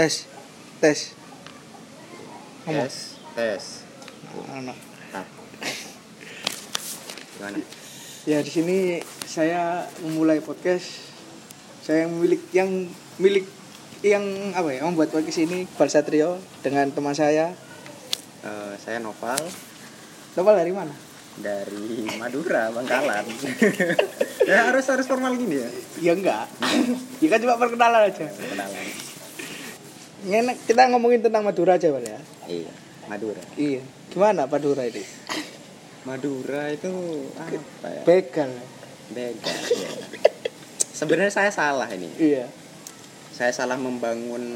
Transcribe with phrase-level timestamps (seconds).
[0.00, 0.24] tes.
[0.80, 1.12] Tes.
[2.64, 2.88] Ngomong.
[2.88, 2.96] Tes.
[3.36, 3.64] Tes.
[4.48, 4.72] Ano.
[5.12, 5.26] ah.
[7.36, 7.60] gimana?
[8.24, 11.12] Ya di sini saya memulai podcast.
[11.84, 12.88] Saya yang milik yang
[13.20, 13.44] milik
[14.00, 14.24] yang
[14.56, 17.52] apa ya membuat podcast ini Iqbal Satrio dengan teman saya.
[18.40, 19.36] Eh, saya Noval.
[20.32, 20.96] Coba dari mana?
[21.36, 23.28] Dari Madura Bangkalan.
[24.40, 25.70] Ya harus harus formal gini ya?
[26.02, 26.50] Ya enggak.
[27.22, 28.26] Ya kan cuma perkenalan aja.
[28.26, 29.09] Kenalan
[30.20, 32.20] Ini enak, kita ngomongin tentang Madura aja Bal ya?
[32.44, 33.42] Iya Madura.
[33.58, 33.82] Iya.
[34.14, 35.02] Gimana Madura ini?
[36.06, 36.92] Madura itu
[37.34, 38.02] apa ya?
[38.06, 38.50] Begal.
[39.10, 39.90] Beda ya.
[40.94, 42.06] sebenarnya saya salah ini.
[42.14, 42.46] Iya.
[43.34, 44.46] Saya salah membangun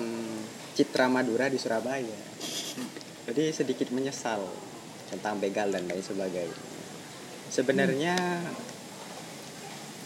[0.79, 2.19] citra Madura di Surabaya.
[3.27, 4.47] Jadi sedikit menyesal
[5.11, 6.55] tentang begal dan lain sebagainya.
[7.51, 8.15] Sebenarnya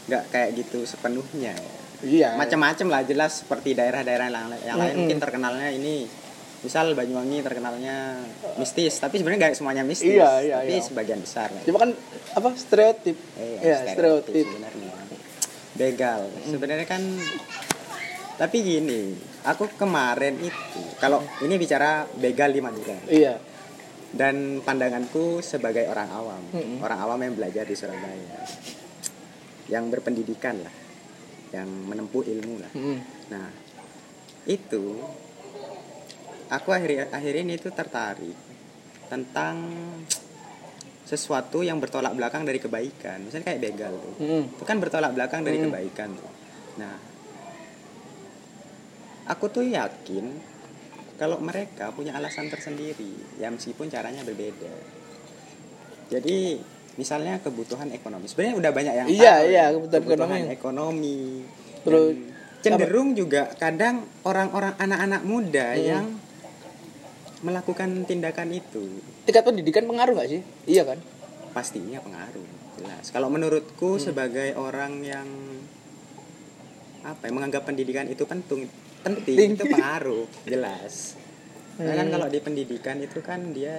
[0.08, 1.77] nggak kayak gitu sepenuhnya ya.
[2.02, 4.98] Iya macam-macam lah jelas seperti daerah-daerah yang, yang lain Mm-mm.
[5.04, 6.06] mungkin terkenalnya ini
[6.58, 8.18] misal Banyuwangi terkenalnya
[8.58, 10.82] mistis tapi sebenarnya nggak semuanya mistis Iya, iya, tapi iya.
[10.82, 11.90] sebagian besar cuma kan
[12.34, 14.34] apa stereotip Iya, Iya, stereotip.
[14.46, 14.94] sebenarnya.
[15.78, 16.26] Begal.
[16.42, 16.98] Sebenarnya kan
[18.34, 23.34] tapi gini, aku kemarin itu kalau ini bicara begal di Madura iya
[24.10, 26.78] dan pandanganku sebagai orang awam, Mm-mm.
[26.80, 28.40] orang awam yang belajar di Surabaya.
[29.68, 30.72] Yang berpendidikan lah,
[31.52, 32.72] yang menempuh ilmu lah.
[32.76, 32.98] Mm.
[33.32, 33.48] Nah,
[34.48, 34.84] itu
[36.48, 38.36] aku akhir akhir ini tuh tertarik
[39.08, 39.56] tentang
[41.08, 43.24] sesuatu yang bertolak belakang dari kebaikan.
[43.24, 44.14] Misalnya kayak begal tuh.
[44.20, 44.44] Mm.
[44.60, 45.72] Itu kan bertolak belakang dari Hmm.
[45.72, 46.32] kebaikan tuh.
[46.76, 46.94] Nah,
[49.28, 50.36] aku tuh yakin
[51.18, 54.70] kalau mereka punya alasan tersendiri, ya meskipun caranya berbeda.
[56.08, 56.62] Jadi
[56.98, 58.26] misalnya kebutuhan ekonomi.
[58.26, 60.40] Sebenarnya udah banyak yang Iya, tahu iya, ya, kebutuhan ekonomi.
[60.50, 61.18] ekonomi.
[61.86, 62.14] Terus,
[62.58, 65.80] cenderung juga kadang orang-orang anak-anak muda Hmm.
[65.80, 66.06] yang
[67.38, 70.98] melakukan tindakan itu tingkat pendidikan pengaruh nggak sih iya kan
[71.54, 72.42] pastinya pengaruh
[72.74, 74.02] jelas kalau menurutku Hmm.
[74.02, 75.28] sebagai orang yang
[77.00, 78.66] apa ya, menganggap pendidikan itu penting
[79.00, 81.14] penting itu pengaruh jelas
[81.78, 82.14] Karena kan Hmm.
[82.18, 83.78] kalau di pendidikan itu kan dia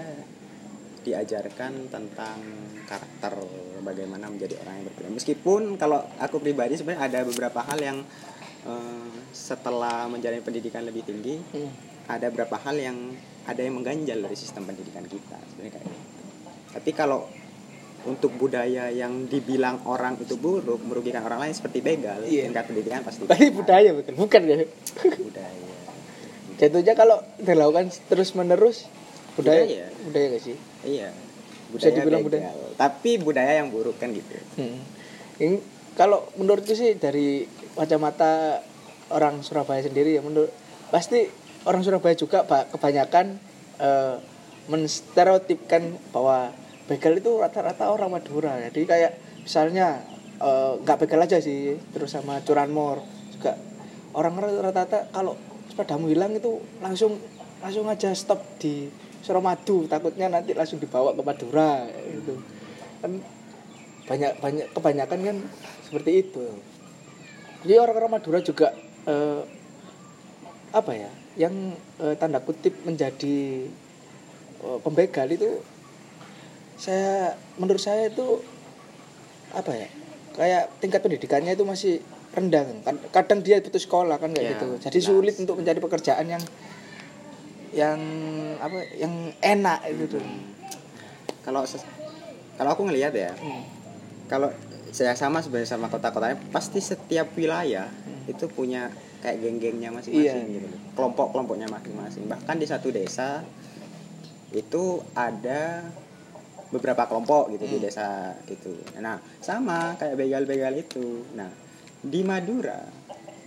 [1.09, 2.37] diajarkan tentang
[2.85, 3.33] karakter
[3.81, 7.97] bagaimana menjadi orang yang berbeda meskipun kalau aku pribadi sebenarnya ada beberapa hal yang
[8.63, 11.71] eh, setelah menjalani pendidikan lebih tinggi Hmm.
[12.05, 12.97] ada beberapa hal yang
[13.45, 16.01] ada yang mengganjal dari sistem pendidikan kita sebenarnya kayak gitu.
[16.69, 17.25] Tapi kalau
[17.99, 22.47] untuk budaya yang dibilang orang itu buruk merugikan orang lain seperti begal Iya.
[22.47, 24.57] tingkat pendidikan pasti Tapi budaya bukan bukan ya
[25.17, 25.67] budaya
[26.59, 28.85] jatuhnya kalau dilakukan terus menerus
[29.33, 29.85] budaya Budaya.
[30.03, 31.09] budaya gak sih iya
[31.69, 32.49] Bisa budaya dibilang begal.
[32.49, 32.75] budaya.
[32.75, 34.79] tapi budaya yang buruk kan gitu Hmm.
[35.37, 35.55] Ini
[35.93, 38.59] kalau menurutku sih dari kacamata
[39.09, 40.51] orang Surabaya sendiri ya menurut
[40.89, 41.31] pasti
[41.63, 43.39] orang Surabaya juga Pak, kebanyakan
[43.77, 44.15] eh,
[44.67, 46.51] menstereotipkan bahwa
[46.85, 48.59] begal itu rata-rata orang Madura.
[48.67, 50.03] Jadi kayak misalnya
[50.37, 52.99] eh, nggak begal aja sih terus sama curanmor
[53.31, 53.55] juga
[54.11, 57.15] orang rata-rata kalau sepadamu hilang itu langsung
[57.59, 62.39] langsung aja stop di Suramadu takutnya nanti langsung dibawa ke Madura gitu.
[63.03, 63.19] Kan
[64.09, 65.37] banyak banyak kebanyakan kan
[65.85, 66.45] seperti itu.
[67.63, 68.73] Jadi orang-orang Madura juga
[69.05, 69.41] eh,
[70.69, 73.67] apa ya yang eh, tanda kutip menjadi
[74.63, 75.61] eh, pembegal itu
[76.79, 78.39] saya menurut saya itu
[79.51, 79.89] apa ya
[80.39, 81.99] kayak tingkat pendidikannya itu masih
[82.31, 82.63] rendah.
[82.85, 84.67] Kan kadang dia butuh sekolah kan kayak Ya, gitu.
[84.79, 86.43] Jadi sulit untuk mencari pekerjaan yang
[87.71, 87.99] yang
[88.57, 90.17] apa yang enak gitu
[91.41, 91.61] kalau
[92.55, 93.63] kalau aku ngelihat ya Hmm.
[94.25, 94.49] kalau
[94.89, 97.85] saya sama sebenarnya sama kota-kotanya pasti setiap wilayah
[98.25, 100.55] itu punya kayak geng-gengnya masing-masing Iya.
[100.55, 100.79] gitu loh.
[100.93, 103.45] kelompok-kelompoknya masing-masing bahkan di satu desa
[104.49, 105.85] itu ada
[106.69, 107.85] beberapa kelompok gitu di Hmm.
[107.85, 108.07] desa
[108.45, 111.49] itu nah sama kayak begal-begal itu nah
[111.99, 112.81] di Madura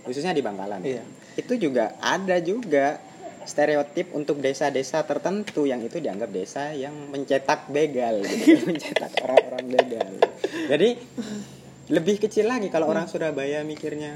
[0.03, 1.03] khususnya di Bangkalan Iya.
[1.35, 2.99] itu juga ada juga
[3.45, 10.11] stereotip untuk desa-desa tertentu yang itu dianggap desa yang mencetak begal gitu, mencetak orang-orang begal.
[10.69, 10.89] Jadi
[11.91, 14.15] lebih kecil lagi kalau orang Surabaya mikirnya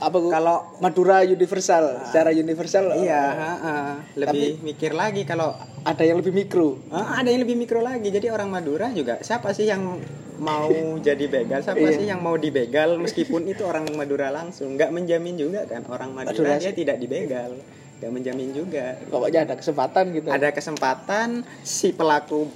[0.00, 3.74] apa gua- kalau Madura universal secara universal iya, eh, ha, ha.
[4.16, 5.52] lebih mikir lagi kalau
[5.84, 8.08] ada yang lebih mikro ah, ada yang lebih mikro lagi.
[8.08, 10.00] Jadi orang Madura juga siapa sih yang
[10.40, 11.60] mau jadi begal?
[11.60, 11.92] Siapa Iya.
[11.94, 14.74] sih yang mau dibegal meskipun itu orang Madura langsung?
[14.74, 17.60] nggak menjamin juga kan orang Madura, dia tidak dibegal.
[18.00, 18.96] nggak menjamin juga.
[19.06, 21.28] pokoknya ada kesempatan gitu ada kesempatan
[21.60, 22.48] si pelaku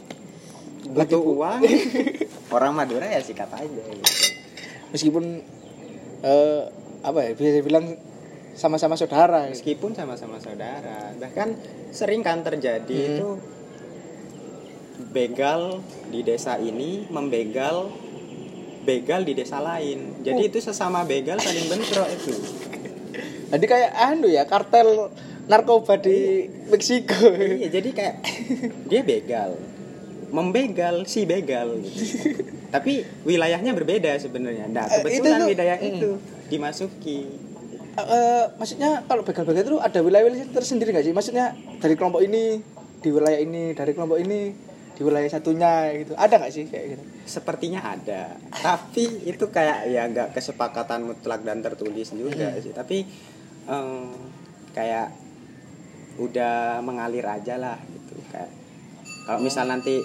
[0.87, 1.61] butuh uang
[2.57, 4.13] orang Madura ya sikat aja gitu.
[4.91, 5.45] meskipun
[6.21, 6.63] eh,
[7.01, 7.93] apa ya bisa bilang
[8.55, 9.45] sama-sama saudara.
[9.45, 9.61] gitu.
[9.77, 11.53] meskipun sama-sama saudara bahkan
[11.91, 13.13] sering kan terjadi Hmm.
[13.13, 13.29] itu
[15.11, 17.91] begal di desa ini membegal
[18.82, 20.49] begal di desa lain jadi Oh.
[20.49, 22.35] itu sesama begal saling bentrok itu
[23.44, 25.14] Jadi kayak anu ya kartel
[25.44, 27.31] narkoba di Meksiko.
[27.55, 28.14] iya jadi kayak
[28.91, 29.55] dia begal
[30.29, 32.43] membegal si begal gitu.
[32.69, 35.88] tapi wilayahnya berbeda sebenarnya nah itu kebetulan tuh- wilayah mm.
[35.88, 36.11] itu
[36.49, 37.20] dimasuki
[37.94, 41.14] Eh, maksudnya kalau begal-begal itu ada wilayah-wilayah tersendiri nggak sih?
[41.14, 42.58] Maksudnya dari kelompok ini
[42.99, 44.50] di wilayah ini, dari kelompok ini
[44.94, 46.14] di wilayah satunya gitu.
[46.14, 47.02] Ada nggak sih kayak gitu?
[47.25, 48.35] Sepertinya ada,
[48.67, 52.61] tapi itu kayak ya nggak kesepakatan mutlak dan tertulis juga Hmm.
[52.61, 52.70] sih.
[52.70, 53.02] Tapi
[53.64, 54.11] em,
[54.70, 55.08] kayak
[56.17, 58.14] udah mengalir aja lah gitu.
[58.29, 58.50] Kayak
[59.25, 59.99] kalau misal nanti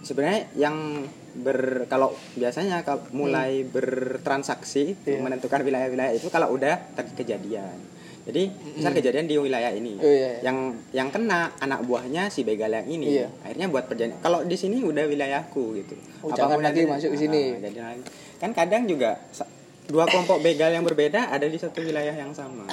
[0.00, 1.02] sebenarnya yang
[1.34, 5.22] ber kalau biasanya kalau mulai bertransaksi itu Iya.
[5.22, 7.97] menentukan wilayah-wilayah itu kalau udah ter- kejadian.
[8.28, 8.44] Jadi
[8.76, 8.98] misal Hmm.
[9.00, 10.40] kejadian di wilayah ini, Oh, iya, iya.
[10.44, 10.58] yang
[10.92, 13.32] yang kena anak buahnya si begal yang ini, Iya.
[13.40, 14.20] akhirnya buat perjanjian.
[14.20, 15.96] Kalau di sini udah wilayahku gitu.
[16.20, 17.56] Oh, jangan lagi masuk ke sini.
[17.56, 18.04] Ah, lagi.
[18.36, 19.16] Kan kadang juga
[19.88, 22.68] dua kelompok begal yang berbeda ada di satu wilayah yang sama.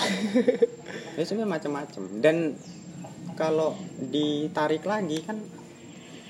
[1.16, 2.04] Jadi sebenarnya macam-macam.
[2.20, 2.60] Dan
[3.34, 5.40] kalau ditarik lagi kan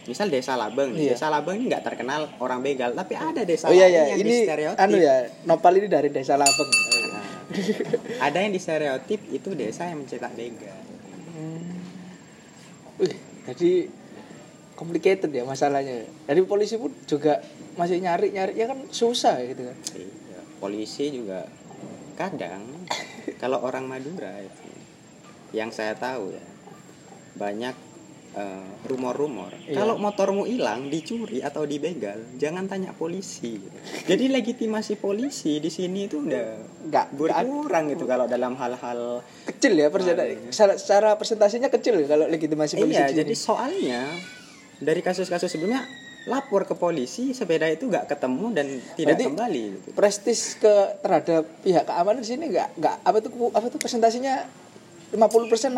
[0.06, 0.94] misal desa Labeng.
[0.94, 1.18] Iya.
[1.18, 4.46] desa Labeng ini nggak terkenal orang begal, tapi ada desa Oh iya ya, yang ini
[4.46, 4.78] distereotip.
[4.80, 6.70] anu ya, Nopal ini dari Desa Labeng.
[8.22, 10.80] Ada yang distereotip itu desa yang mencetak begal.
[12.96, 13.16] Wih,
[13.52, 13.92] jadi
[14.76, 16.08] complicated ya masalahnya.
[16.28, 17.44] Dari polisi pun juga
[17.76, 19.78] masih nyari nyari ya kan susah ya gitu kan.
[19.96, 21.48] Iya, polisi juga
[22.16, 22.88] kadang
[23.40, 24.68] kalau orang Madura itu
[25.52, 26.44] yang saya tahu ya
[27.36, 27.76] banyak
[28.36, 29.80] eh, rumor-rumor Iya.
[29.80, 33.58] kalau motormu hilang dicuri atau dibegal jangan tanya polisi
[34.04, 39.88] jadi legitimasi polisi di sini itu udah Nggak berkurang gitu kalau dalam hal-hal kecil ya
[39.88, 40.38] persenta, Iya.
[40.48, 42.94] secara, secara presentasinya kecil ya kalau legitimasi polisi.
[42.94, 43.20] iya di sini.
[43.22, 44.02] jadi soalnya
[44.76, 45.82] dari kasus-kasus sebelumnya
[46.26, 49.88] lapor ke polisi sepeda itu nggak ketemu dan tidak Berarti- kembali gitu.
[49.94, 54.44] prestis ke terhadap pihak keamanan di sini nggak nggak apa tuh apa tuh presentasinya
[55.14, 55.22] 50%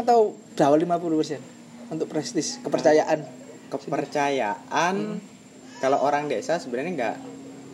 [0.01, 1.56] atau bawah 50%
[1.89, 3.19] untuk prestis kepercayaan
[3.67, 4.95] kepercayaan
[5.77, 7.17] kalau orang desa sebenarnya nggak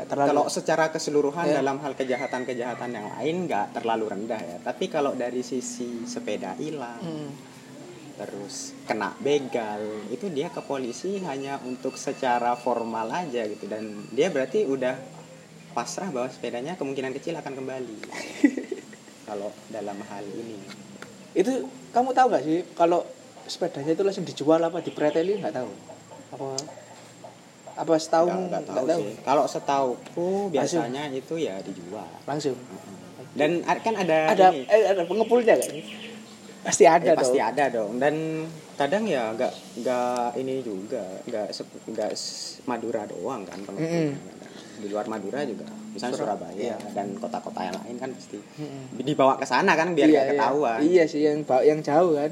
[0.03, 0.27] Terlalu.
[0.27, 1.61] kalau secara keseluruhan Ya.
[1.61, 6.97] dalam hal kejahatan-kejahatan yang lain nggak terlalu rendah ya tapi kalau dari sisi sepeda hilang
[6.97, 7.29] Hmm.
[8.13, 14.29] terus kena begal itu dia ke polisi hanya untuk secara formal aja gitu dan dia
[14.29, 14.97] berarti udah
[15.71, 17.97] pasrah bahwa sepedanya kemungkinan kecil akan kembali
[19.27, 20.57] kalau dalam hal ini
[21.33, 21.53] itu
[21.89, 23.01] kamu tahu nggak sih kalau
[23.45, 25.71] sepedanya itu langsung dijual apa dipreteli nggak tahu.
[26.33, 26.47] Apa
[27.73, 28.53] apa setahun?
[28.53, 29.03] Nggak, tahu, tahu.
[29.25, 32.05] kalau setauku biasanya itu ya dijual.
[32.25, 32.53] Langsung.
[33.33, 35.73] Dan kan ada ada ini, eh, ada pengepulnya kan
[36.63, 37.49] pasti ada ya pasti dong.
[37.49, 37.91] ada dong.
[37.97, 38.15] Dan
[38.77, 41.47] kadang ya nggak nggak ini juga nggak
[41.89, 42.11] nggak
[42.65, 44.15] Madura doang kan pengepulnya.
[44.73, 45.65] di luar Madura juga.
[45.93, 46.77] Misalnya Surab- Surabaya iya.
[46.97, 48.97] dan kota-kota yang lain kan pasti Mm-mm.
[49.05, 50.33] dibawa ke sana kan biar Iya, nggak iya.
[50.33, 50.79] ketahuan.
[50.81, 52.31] Iya sih yang yang jauh kan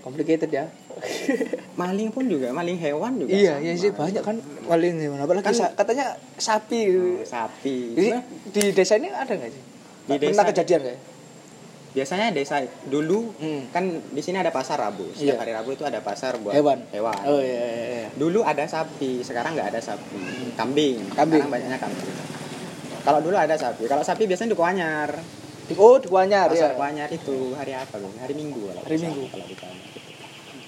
[0.00, 0.66] complicated ya.
[1.80, 3.62] Maling pun juga maling hewan juga iya sama.
[3.62, 5.18] iya sih banyak kan paling hewan.
[5.18, 6.82] Apalagi Kan- sa- katanya sapi.
[6.90, 7.76] Oh, sapi.
[7.92, 9.62] Jadi, Sebenarnya di desa ini ada nggak sih?
[10.04, 11.02] Di pernah desa- kejadian nggak ya?
[11.88, 13.64] biasanya desa dulu Hmm.
[13.68, 15.08] kan di sini ada pasar Rabu.
[15.10, 15.40] Setiap Iya.
[15.40, 16.84] hari Rabu itu ada pasar buat hewan.
[16.90, 17.16] hewan.
[17.24, 18.08] Oh iya, iya, iya.
[18.12, 20.14] dulu ada sapi sekarang nggak ada sapi.
[20.52, 21.10] Kambing.
[21.10, 21.40] Kambing.
[21.40, 22.12] sekarang banyaknya kambing.
[23.00, 23.86] Kalau dulu ada sapi.
[23.86, 24.58] Kalau sapi biasanya di
[25.68, 28.96] Di- oh di Kuanyar pasar ya Kuanyar itu hari apa loh hari Minggu kalau Hari
[28.98, 29.22] Minggu.
[29.26, 30.00] kalau di Kuanyar itu.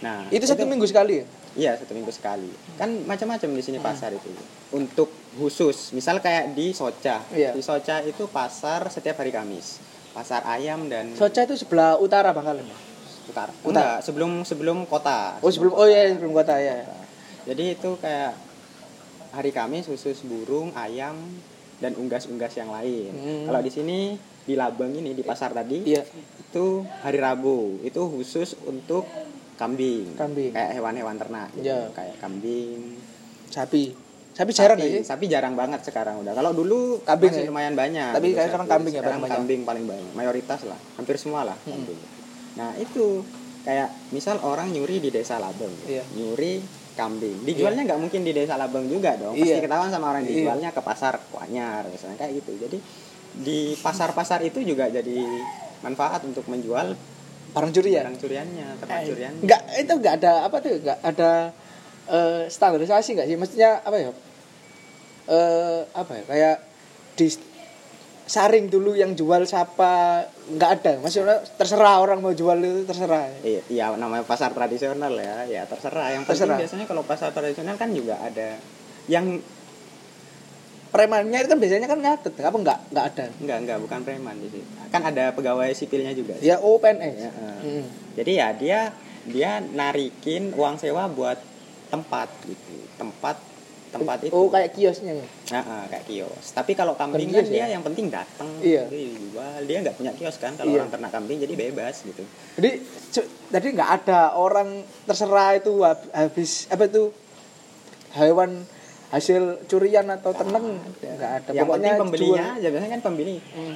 [0.01, 3.67] nah itu satu minggu sekali ya iya satu minggu sekali kan macam-macam di Hmm.
[3.67, 4.29] sini pasar itu
[4.71, 7.53] untuk khusus misal kayak di Soca Iya.
[7.53, 9.81] di Soca itu pasar setiap hari Kamis
[10.11, 12.65] pasar ayam dan Soca itu sebelah utara Bangkalan
[13.27, 13.61] utara Utara.
[13.63, 16.85] enggak sebelum sebelum kota oh sebelum oh iya sebelum kota ya
[17.41, 18.37] Jadi itu kayak
[19.31, 21.17] hari Kamis khusus burung, ayam,
[21.79, 23.09] dan unggas-unggas yang lain.
[23.11, 23.43] Hmm.
[23.47, 23.99] Kalau di sini
[24.41, 26.03] di Labang ini di pasar tadi iya
[26.41, 26.65] itu
[27.01, 29.07] hari Rabu itu khusus untuk
[29.55, 30.17] kambing.
[30.17, 30.51] Kambing.
[30.51, 31.49] Kayak hewan-hewan ternak.
[31.53, 31.69] gitu.
[31.69, 31.93] Iya.
[31.93, 32.97] Kayak kambing.
[33.47, 33.93] sapi
[34.31, 36.33] sapi jarang sapi, sih sapi jarang banget sekarang udah.
[36.33, 37.49] Kalau dulu Kambing masih ya?
[37.51, 38.11] lumayan banyak.
[38.15, 38.73] Tapi gitu sekarang sapi.
[38.73, 39.37] kambing ya Sekarang paling banyak.
[39.37, 40.13] kambing paling banyak.
[40.15, 41.77] Mayoritas lah, hampir semua lah Hmm.
[41.77, 42.01] kambing.
[42.57, 43.07] Nah, itu
[43.61, 45.75] kayak misal orang nyuri di desa Labeng.
[45.85, 46.03] Iya.
[46.11, 47.45] Nyuri kambing.
[47.45, 49.35] Dijualnya nggak mungkin di desa Labeng juga dong.
[49.35, 49.61] Pasti Iya.
[49.61, 50.31] ketahuan sama orang Iya.
[50.33, 52.57] dijualnya ke pasar Kuanyar misalnya kayak gitu.
[52.57, 52.79] Jadi
[53.33, 55.23] di pasar-pasar itu juga jadi
[55.81, 56.93] manfaat untuk menjual
[57.51, 59.43] barang curian barang curiannya, ternak curiannya.
[59.43, 61.31] Enggak, itu enggak ada apa tuh, enggak ada
[62.07, 63.37] eh, standarisasi enggak sih?
[63.39, 64.11] Maksudnya apa ya?
[65.31, 66.23] Eh apa ya?
[66.27, 66.57] Kayak
[67.15, 67.27] di
[68.31, 70.23] saring dulu yang jual siapa
[70.55, 75.43] nggak ada maksudnya terserah orang mau jual itu terserah Iya, iya, namanya pasar tradisional ya,
[75.51, 76.15] ya terserah.
[76.15, 76.55] Yang Terserah.
[76.63, 78.55] biasanya kalau pasar tradisional kan juga ada
[79.11, 79.43] yang
[80.91, 84.49] premannya itu kan biasanya kan nyatet apa nggak nggak ada enggak enggak bukan preman di
[84.51, 84.67] situ.
[84.91, 86.35] Kan ada pegawai sipilnya juga.
[86.35, 86.47] sih.
[86.47, 87.59] ya oh PNS Ya, eh.
[87.63, 87.85] Mm.
[88.15, 88.81] Jadi ya dia
[89.23, 91.39] dia narikin uang sewa buat
[91.89, 92.75] tempat gitu.
[92.97, 93.39] Tempat
[93.91, 94.31] tempat itu.
[94.31, 95.19] oh kayak kiosnya
[95.51, 96.55] Nah, ah, kayak kios.
[96.55, 97.75] Tapi kalau kambing kan dia ya?
[97.75, 98.87] yang penting datang, Iya.
[98.87, 99.61] jadi dijual.
[99.67, 100.55] Dia nggak punya kios kan.
[100.55, 100.79] Kalau Iya.
[100.81, 102.23] orang ternak kambing jadi bebas gitu.
[102.55, 102.79] jadi
[103.51, 107.11] jadi nggak ada orang terserah itu hab- habis apa itu
[108.13, 108.63] hewan
[109.11, 112.59] hasil curian atau ternak nggak ada yang penting pembelinya jual.
[112.59, 113.37] aja biasanya kan pembeli.
[113.51, 113.75] Hmm.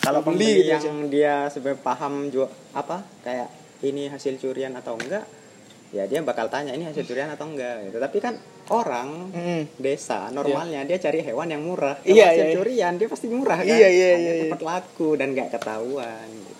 [0.00, 3.48] Kalau Pembeli pembeli gitu yang dia sebenarnya paham jual apa kayak
[3.80, 5.24] ini hasil curian atau enggak,
[5.90, 7.88] ya dia bakal tanya ini hasil curian atau enggak.
[7.88, 7.96] Gitu.
[7.96, 8.36] Tapi kan
[8.68, 9.62] orang Mm.
[9.78, 11.96] desa normalnya dia cari hewan yang murah.
[11.98, 12.54] Kalau Iya, hasil iya.
[12.54, 13.68] curian dia pasti murah kan.
[13.68, 14.42] Iya, iya, Hanya iya, iya.
[14.44, 16.28] cepet laku dan nggak ketahuan.
[16.30, 16.52] gitu.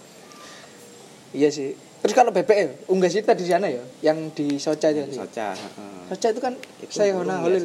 [1.34, 5.56] iya sih terus kalau BBM unggas itu di sana ya yang di Soca itu Soca.
[5.56, 6.04] heeh.
[6.06, 7.64] Soca itu kan Itu saya burung Hona biasa.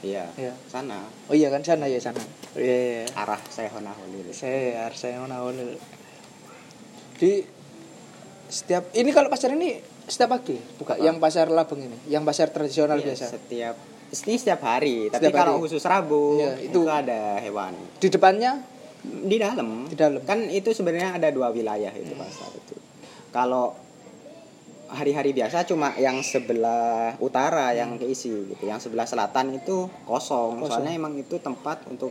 [0.00, 0.24] Iya.
[0.32, 0.52] Iya.
[0.64, 2.22] Sana oh iya kan sana ya sana
[2.54, 4.30] iya iya arah saya Hona Holil.
[4.30, 5.74] saya harus saya Hona Holil
[7.16, 7.42] di
[8.46, 11.02] setiap ini kalau pasar ini setiap pagi buka Apa?
[11.02, 13.74] yang pasar Labeng ini yang pasar tradisional Iya, biasa Setiap
[14.22, 15.62] ini setiap hari, tapi Setiap kalau hari.
[15.64, 17.74] khusus Rabu Iya, itu, itu- ada hewan.
[17.96, 18.52] di depannya
[19.02, 20.20] di dalam Di dalam.
[20.22, 22.50] kan itu sebenarnya ada dua wilayah itu pasar
[23.30, 23.74] kalau
[24.90, 28.62] hari-hari biasa cuma yang sebelah utara yang keisi gitu.
[28.66, 30.66] Yang sebelah selatan itu kosong, Kosong.
[30.66, 32.10] soalnya emang itu tempat untuk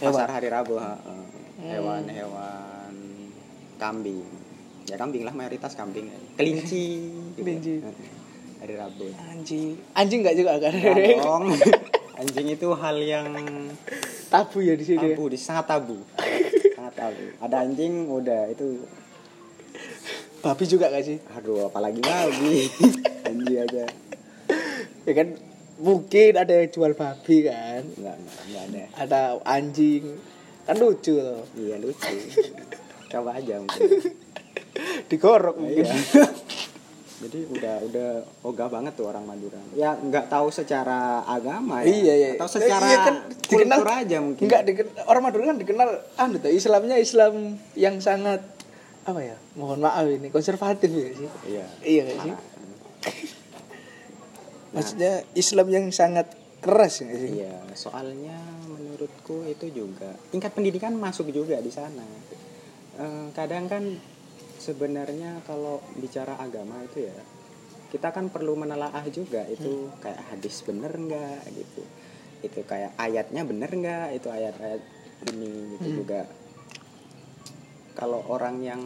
[0.00, 0.12] Hewan.
[0.12, 0.76] pasar hari Rabu
[1.56, 2.92] hewan-hewan
[3.80, 4.24] kambing.
[4.86, 6.08] Ya kambing lah mayoritas kambing.
[6.36, 7.44] Kelinci gitu.
[7.44, 7.74] Kelinci.
[7.82, 7.90] Ha,
[8.64, 9.06] hari Rabu.
[9.32, 9.76] Anjing.
[9.92, 10.72] Anjing nggak juga kan
[12.20, 13.28] anjing itu hal yang
[14.32, 15.12] tabu ya di sini.
[15.12, 16.00] Tabu di sangat tabu.
[16.76, 17.24] Sangat tabu.
[17.40, 18.52] Ada anjing udah.
[18.52, 18.84] Itu
[20.46, 21.18] babi juga gak sih?
[21.32, 22.70] Aduh apalagi babi
[23.26, 23.84] anjing aja
[25.02, 25.28] ya kan
[25.76, 27.82] mungkin ada yang jual babi kan?
[27.92, 28.82] Enggak enggak enggak ada.
[28.96, 30.04] Ada anjing.
[30.62, 31.42] Kan lucu loh.
[31.52, 32.14] Iya lucu.
[33.12, 33.90] Coba aja mungkin.
[35.08, 35.84] Digorok Oh, mungkin.
[35.84, 36.26] Iya.
[37.16, 38.08] jadi udah udah
[38.42, 39.56] ogah banget tuh orang Madura.
[39.72, 41.88] Ya nggak tahu secara agama ya.
[41.88, 42.28] Iya iya.
[42.34, 43.78] Atau secara Iya kan, dikenal.
[43.78, 44.44] kultur aja mungkin.
[44.44, 48.42] Enggak diken- orang Madura kan dikenal anu tuh Islamnya Islam yang sangat
[49.02, 52.44] apa ya mohon maaf ini konservatif ya sih iya iya gak sih Parah.
[54.72, 56.28] maksudnya Islam yang sangat
[56.60, 58.36] keras ya sih Iya, soalnya
[58.66, 62.02] menurutku itu juga tingkat pendidikan masuk juga di sana.
[62.96, 63.84] Eh, kadang kan
[64.58, 67.16] sebenarnya kalau bicara agama itu ya
[67.86, 71.82] kita kan perlu menelaah juga itu kayak hadis bener nggak gitu,
[72.42, 74.82] itu kayak ayatnya bener nggak itu ayat-ayat
[75.32, 75.96] ini gitu Hmm.
[76.02, 76.20] juga.
[77.94, 78.82] Kalau orang yang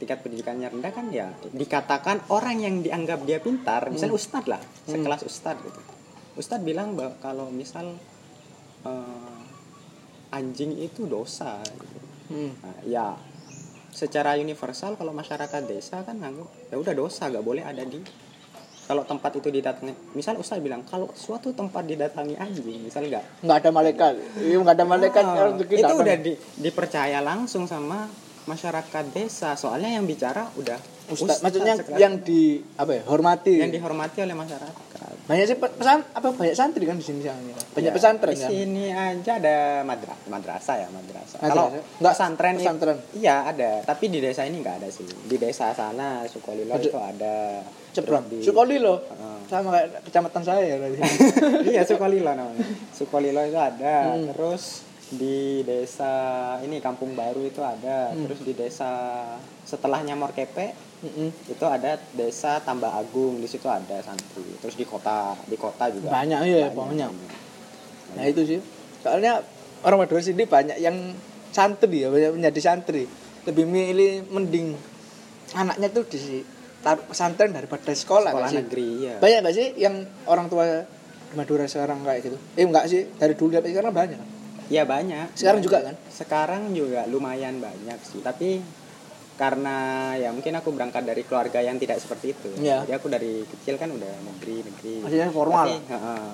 [0.00, 5.22] tingkat pendidikannya rendah kan ya dikatakan orang yang dianggap dia pintar, misalnya ustadz lah, sekelas
[5.28, 5.80] ustadz gitu.
[6.40, 7.92] Ustadz bilang bahwa kalau misal
[8.88, 9.36] eh,
[10.32, 11.98] anjing itu dosa, gitu.
[12.32, 12.52] Hmm.
[12.64, 13.06] Nah, ya
[13.92, 18.00] secara universal kalau masyarakat desa kan nganggap ya udah dosa, gak boleh ada di
[18.90, 20.18] kalau tempat itu didatangi.
[20.18, 24.74] Misal Ustadz bilang kalau suatu tempat didatangi anjing, misal nggak nggak ada malaikat iya nggak
[24.74, 25.24] ada malaikat
[25.62, 28.10] bikin itu udah di- dipercaya langsung sama
[28.50, 33.70] masyarakat desa soalnya yang bicara udah Ustaz, ustadz maksudnya yang di apa ya hormati yang
[33.70, 37.86] dihormati oleh masyarakat banyak sih pe- pesan apa banyak santri kan di sini misalnya banyak
[37.86, 41.38] Ya, pesantren di kan sini aja ada madra madrasah ya madrasah.
[41.40, 42.98] Kalau Nggak, pesantren, i- pesantren.
[43.14, 45.06] iya ada, tapi di desa ini nggak ada sih.
[45.06, 47.62] Di desa sana Sukolilo Ada- itu ada.
[47.90, 48.26] Ceprang.
[48.26, 49.02] Di- Sukoli loh.
[49.02, 49.38] Heeh.
[49.46, 50.76] Sama kayak kecamatan saya ya
[51.70, 52.66] iya Sukolilo namanya.
[52.90, 53.96] Sukolilo itu ada.
[54.10, 54.30] Hmm.
[54.30, 56.12] Terus di desa
[56.62, 58.14] ini Kampung Baru itu ada.
[58.14, 58.26] Hmm.
[58.26, 58.90] Terus di desa
[59.66, 61.32] setelahnya Morkepe Mm-mm.
[61.48, 64.46] itu ada desa Tambah Agung di situ ada santri.
[64.62, 67.10] Terus di kota di kota juga Banyak, iya, banyak.
[68.18, 68.60] Nah itu sih.
[69.00, 69.40] Soalnya
[69.82, 71.16] orang Madura sini banyak yang
[71.50, 73.08] santri ya, banyak menjadi santri.
[73.48, 74.76] Lebih milih mending
[75.56, 76.44] anaknya tuh di
[76.80, 78.58] taruh pesantren daripada sekolah, Sekolah sih?
[78.60, 79.14] negeri ya.
[79.20, 80.84] Banyak gak sih yang orang tua
[81.32, 82.36] Madura sekarang kayak gitu?
[82.56, 84.39] Eh enggak sih, dari dulu sampai sekarang banyak.
[84.70, 85.34] Ya banyak.
[85.34, 85.94] Sekarang juga kan?
[86.08, 88.22] Sekarang juga lumayan banyak sih.
[88.22, 88.62] Tapi
[89.34, 92.50] karena ya mungkin aku berangkat dari keluarga yang tidak seperti itu.
[92.60, 92.86] Iya.
[92.86, 94.94] Jadi aku dari kecil kan udah negeri negeri.
[95.02, 95.66] Maksudnya formal?
[95.66, 96.24] Tapi, heeh,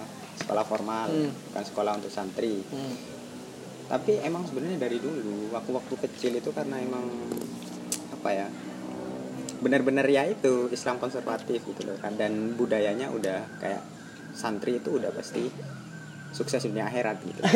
[0.42, 1.30] sekolah formal, Hmm.
[1.48, 2.60] bukan sekolah untuk santri.
[2.66, 2.94] Hmm.
[3.86, 7.06] Tapi emang sebenarnya dari dulu waktu-waktu kecil itu karena emang
[8.10, 8.46] apa ya?
[9.62, 13.80] Benar-benar ya itu Islam konservatif gitu loh kan dan budayanya udah kayak
[14.36, 15.48] santri itu udah pasti
[16.30, 17.40] sukses dunia akhirat gitu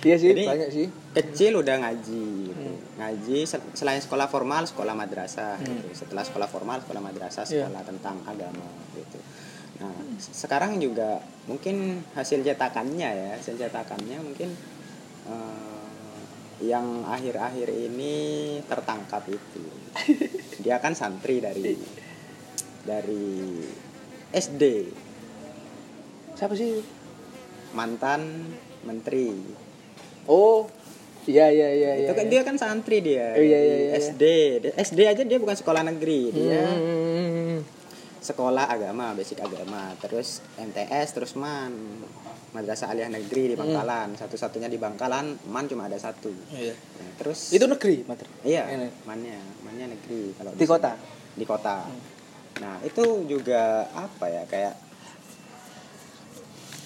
[0.00, 0.86] Iya sih, Jadi- banyak sih.
[1.12, 2.68] kecil udah ngaji gitu.
[2.96, 5.66] ngaji sel- selain sekolah formal sekolah madrasah Hmm.
[5.66, 5.88] gitu.
[5.96, 7.66] setelah sekolah formal sekolah madrasah Iya.
[7.66, 9.18] sekolah tentang agama gitu
[9.78, 11.76] nah se- sekarang juga mungkin
[12.12, 14.52] hasil cetakannya ya hasil cetakannya mungkin
[15.26, 15.88] eh,
[16.62, 18.14] yang akhir-akhir ini
[18.62, 19.64] tertangkap itu
[20.62, 21.72] dia kan santri dari
[22.80, 23.60] dari
[24.30, 24.62] SD
[26.32, 26.80] Siapa sih?
[27.72, 28.50] Mantan
[28.82, 29.34] menteri
[30.24, 30.68] Oh,
[31.24, 32.14] iya iya iya itu iya.
[32.14, 33.92] kan dia kan santri dia Oh, iya, iya, di iya.
[33.98, 34.22] SD
[34.76, 37.58] SD aja dia bukan sekolah negeri dia Hmm.
[38.20, 41.72] sekolah agama basic agama terus MTS terus man
[42.50, 43.64] madrasah aliyah negeri di Hmm.
[43.64, 46.74] Bangkalan satu-satunya di Bangkalan man cuma ada satu Iya.
[46.74, 48.26] Nah, terus Itu negeri, Mater.
[48.42, 48.88] iya Ini.
[49.02, 50.68] mannya mannya negeri kalau Di sini.
[50.68, 50.92] kota?
[51.30, 52.00] di kota Hmm.
[52.58, 54.74] nah itu juga apa ya kayak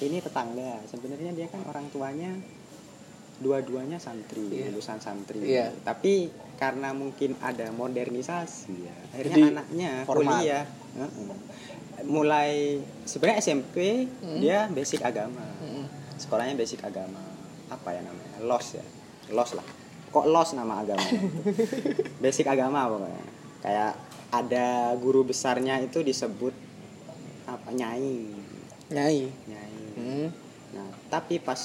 [0.01, 2.33] ini tetangga sebenarnya dia kan orang tuanya
[3.37, 4.71] dua-duanya santri Iya.
[4.71, 5.75] lulusan santri Iya.
[5.81, 10.39] tapi karena mungkin ada modernisasi ya akhirnya Jadi, anaknya formal.
[10.39, 11.29] kuliah Heeh.
[12.05, 12.53] mulai
[13.03, 14.39] sebenarnya SMP Hmm.
[14.39, 15.87] dia basic agama Mm-mm.
[16.17, 17.19] sekolahnya basic agama
[17.67, 18.85] apa ya namanya los ya
[19.31, 19.67] los lah
[20.09, 21.03] kok los nama agama
[22.23, 23.25] basic agama pokoknya
[23.61, 23.93] kayak
[24.31, 26.55] ada guru besarnya itu disebut
[27.47, 28.31] apa nyai
[28.87, 29.27] Nyai.
[29.49, 29.63] nyai
[30.04, 30.28] Hmm.
[30.70, 31.58] nah tapi pas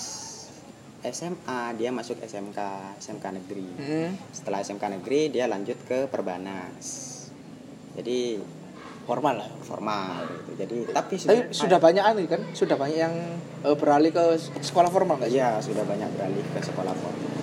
[1.01, 2.60] SMA dia masuk SMK
[2.98, 4.12] SMK negeri Hmm.
[4.29, 6.86] setelah SMK negeri dia lanjut ke Perbanas
[7.93, 8.39] jadi
[9.01, 9.50] Formal lah.
[9.60, 12.46] formal gitu jadi tapi Tapi sudah banyak anu kan?
[12.53, 13.15] Sudah banyak yang
[13.60, 17.34] eh, beralih ke sekolah formal nggak ya sudah banyak beralih ke sekolah formal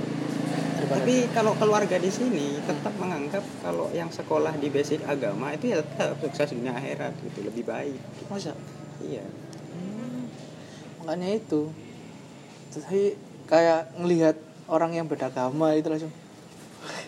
[0.87, 5.83] Tapi kalau keluarga di sini tetap menganggap kalau yang sekolah di basic agama itu ya
[5.83, 7.99] tetap sukses dunia akhirat gitu lebih baik.
[8.31, 8.55] masa?
[9.03, 9.27] Iya.
[11.07, 11.71] Makanya itu.
[12.75, 13.15] Tapi
[13.47, 14.37] kayak ngelihat
[14.67, 16.11] orang yang beda agama itu langsung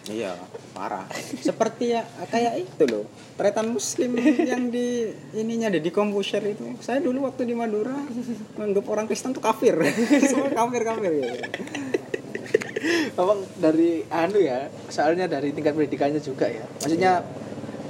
[0.08, 0.32] Iya,
[0.72, 1.04] parah.
[1.38, 2.02] Seperti ya
[2.32, 3.04] kayak itu loh.
[3.36, 6.64] Tretan muslim yang di ininya ada di komputer itu.
[6.80, 7.94] Saya dulu waktu di Madura
[8.56, 9.76] menganggap orang Kristen tuh kafir.
[10.32, 11.28] Semua kafir-kafir gitu.
[13.20, 16.64] Memang dari anu ya, soalnya dari tingkat pendidikannya juga ya.
[16.80, 17.12] Maksudnya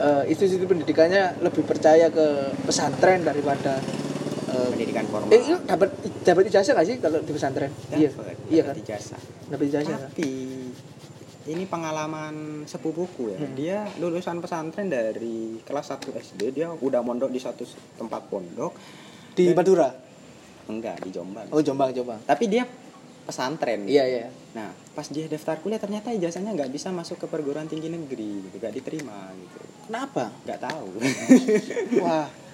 [0.03, 3.79] eh, institusi pendidikannya lebih percaya ke pesantren daripada
[4.73, 5.29] Pendidikan formal.
[5.31, 5.91] eh, itu dapat
[6.27, 7.71] dapat ijazah nggak sih kalau di pesantren?
[7.95, 8.11] iya,
[8.51, 8.75] iya kan?
[8.75, 9.21] ijazah.
[9.49, 9.97] Dapat ijazah.
[9.97, 10.11] kan?
[10.11, 10.29] Tapi
[11.49, 13.39] ini pengalaman sepupuku ya.
[13.41, 13.55] Hmm.
[13.57, 17.65] Dia lulusan pesantren dari kelas 1 SD, dia udah mondok di satu
[17.97, 18.77] tempat pondok.
[19.33, 19.89] Di Madura.
[20.69, 21.49] Enggak, di Jombang.
[21.49, 22.21] Oh, Jombang, Jombang.
[22.29, 22.69] Tapi dia
[23.25, 23.89] pesantren.
[23.89, 24.27] Iya, iya.
[24.53, 28.57] Nah, pas dia daftar kuliah ternyata ijazahnya nggak bisa masuk ke perguruan tinggi negeri gitu,
[28.61, 29.59] nggak diterima gitu.
[29.89, 30.29] Kenapa?
[30.45, 30.89] Nggak tahu.
[32.05, 32.29] Wah,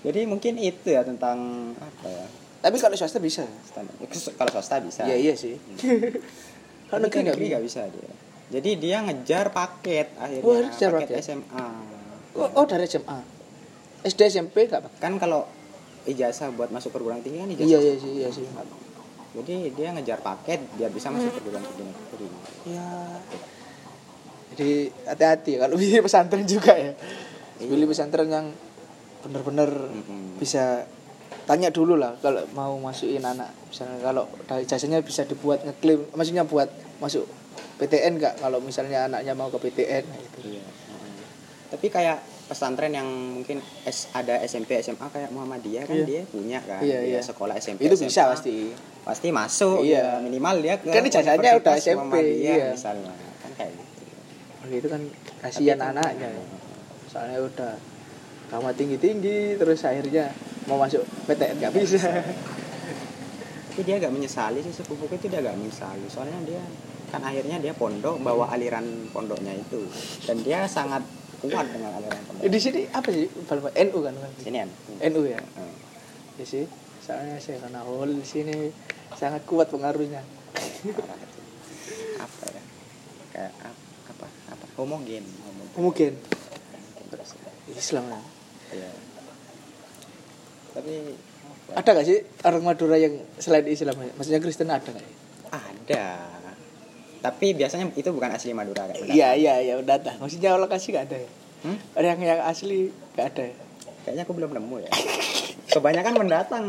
[0.00, 2.26] Jadi mungkin itu ya tentang apa ya?
[2.60, 3.44] tapi kalau swasta bisa.
[3.64, 3.96] Standar.
[4.36, 5.08] Kalau swasta bisa.
[5.08, 5.56] Iya, iya sih.
[6.90, 7.86] Kalau Tapi negeri nggak bisa.
[7.86, 8.12] bisa dia.
[8.50, 11.22] Jadi dia ngejar paket akhirnya Wah, ngejar paket paket.
[11.22, 11.66] SMA.
[12.34, 13.18] Oh, oh dari SMA.
[14.02, 14.98] SD SMP nggak?
[14.98, 15.46] Kan kalau
[16.10, 17.70] ijazah buat masuk perguruan tinggi kan ijazah.
[17.70, 18.44] Iya, iya sih, iya sih.
[19.38, 22.26] Jadi dia ngejar paket biar bisa masuk perguruan tinggi negeri.
[22.74, 22.90] Ya.
[24.50, 24.70] Jadi
[25.06, 26.92] hati-hati kalau pilih pesantren juga ya.
[27.62, 27.70] Iya.
[27.70, 28.46] Pilih pesantren yang
[29.22, 30.36] bener-bener Mm-mm.
[30.36, 30.84] bisa
[31.44, 36.42] tanya dulu lah kalau mau masukin anak misalnya kalau dari jasanya bisa dibuat ngeklaim maksudnya
[36.42, 37.26] buat masuk
[37.76, 40.38] PTN nggak kalau misalnya anaknya mau ke PTN gitu.
[40.46, 40.62] Iya.
[40.62, 41.24] heeh.
[41.70, 46.04] Tapi kayak pesantren yang mungkin S, ada SMP SMA kayak Muhammadiyah kan Iya.
[46.04, 47.20] dia punya kan Iya, dia iya.
[47.20, 48.54] sekolah SMP itu SMA, bisa pasti
[49.00, 50.20] pasti masuk Iya.
[50.20, 52.68] ya minimal dia ke Kan ijazahnya udah SMP, Muhammadiyah iya.
[52.70, 53.88] misalnya kan kayak gitu
[54.60, 55.02] Oh, itu kan
[55.40, 56.42] kasihan kan- anaknya ya.
[57.06, 57.72] soalnya udah
[58.50, 60.34] agama tinggi tinggi terus akhirnya
[60.66, 62.10] mau masuk PTN nggak bisa.
[63.70, 66.02] Tapi dia agak menyesali sih sepupuku itu dia agak menyesali.
[66.10, 66.58] Soalnya dia
[67.14, 69.86] kan akhirnya dia pondok bawa aliran pondoknya itu.
[70.26, 71.06] Dan dia sangat
[71.38, 72.42] kuat dengan aliran pondok.
[72.50, 73.30] Di sini apa sih?
[73.30, 74.14] NU kan?
[74.18, 74.70] Kan sini kan
[75.14, 75.38] NU ya?
[75.38, 75.72] Heeh.
[76.42, 76.66] ya sih
[77.00, 78.74] soalnya saya karena hol di sini.
[79.14, 80.22] Sangat kuat pengaruhnya.
[82.24, 82.62] Apa ya?
[83.34, 84.26] Kayak ap- apa?
[84.54, 84.64] Apa?
[84.78, 85.26] Homogen.
[85.26, 85.76] Homogen.
[85.76, 86.12] Mungkin
[87.10, 87.34] terus
[87.74, 88.22] Islam lah
[88.74, 88.90] ya
[90.70, 90.94] tapi
[91.70, 93.94] ada gak sih orang Madura yang selain Islam?
[94.18, 95.06] Maksudnya Kristen ada ya?
[95.50, 96.06] ada.
[97.20, 101.10] Tapi biasanya itu bukan asli Madura kan iya iya iya udah ada maksudnya lokasi gak
[101.10, 101.30] ada ya?
[101.60, 101.76] Hmm?
[101.92, 103.56] ada yang yang asli gak ada ya?
[104.06, 104.90] Kayaknya aku belum nemu ya.
[105.68, 106.64] Kebanyakan pendatang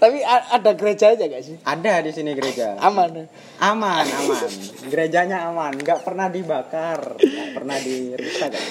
[0.00, 1.60] tapi ada gereja aja gak sih?
[1.60, 2.72] Ada di sini gereja.
[2.80, 3.28] Aman.
[3.60, 4.48] Aman aman.
[4.88, 5.76] Gerejanya aman.
[5.76, 7.20] Nggak pernah dibakar.
[7.20, 8.48] Nggak pernah dirusak.
[8.48, 8.64] Kan?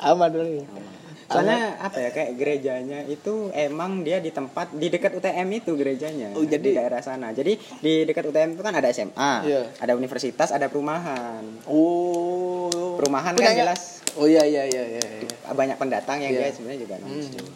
[0.00, 0.89] aman dulu ya aman
[1.30, 6.34] Soalnya apa ya kayak gerejanya itu emang dia di tempat di dekat UTM itu gerejanya.
[6.34, 7.30] Oh, jadi- di daerah sana.
[7.30, 9.62] Jadi di dekat UTM itu kan ada SMA, Iya.
[9.78, 11.46] ada universitas, ada perumahan.
[11.64, 12.98] Oh.
[12.98, 15.02] Perumahan kan Punyanya- jelas Oh iya iya iya iya.
[15.22, 15.30] iya.
[15.50, 16.40] banyak pendatang yang Iya.
[16.44, 17.46] dia sebenarnya juga muslim.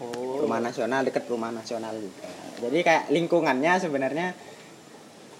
[0.00, 0.40] Oh.
[0.40, 2.24] Perumahan nasional dekat perumahan nasional juga.
[2.58, 4.32] Jadi kayak lingkungannya sebenarnya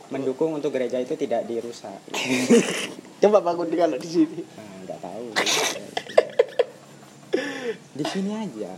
[0.09, 1.97] mendukung untuk gereja itu tidak dirusak.
[3.23, 4.41] Coba bangun kalau di sini.
[4.53, 5.25] Nah, nggak tahu.
[7.99, 8.71] Di sini aja.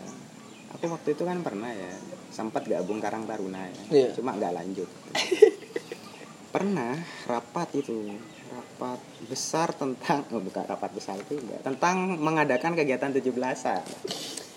[0.72, 1.92] Aku waktu itu kan pernah ya
[2.32, 3.82] sempat gabung Karang Taruna ya.
[3.92, 4.08] Iya.
[4.16, 4.88] Cuma nggak lanjut.
[6.54, 6.98] pernah
[7.30, 8.10] rapat itu
[8.50, 8.98] rapat
[9.30, 13.86] besar tentang oh bukan rapat besar itu enggak tentang mengadakan kegiatan 17-an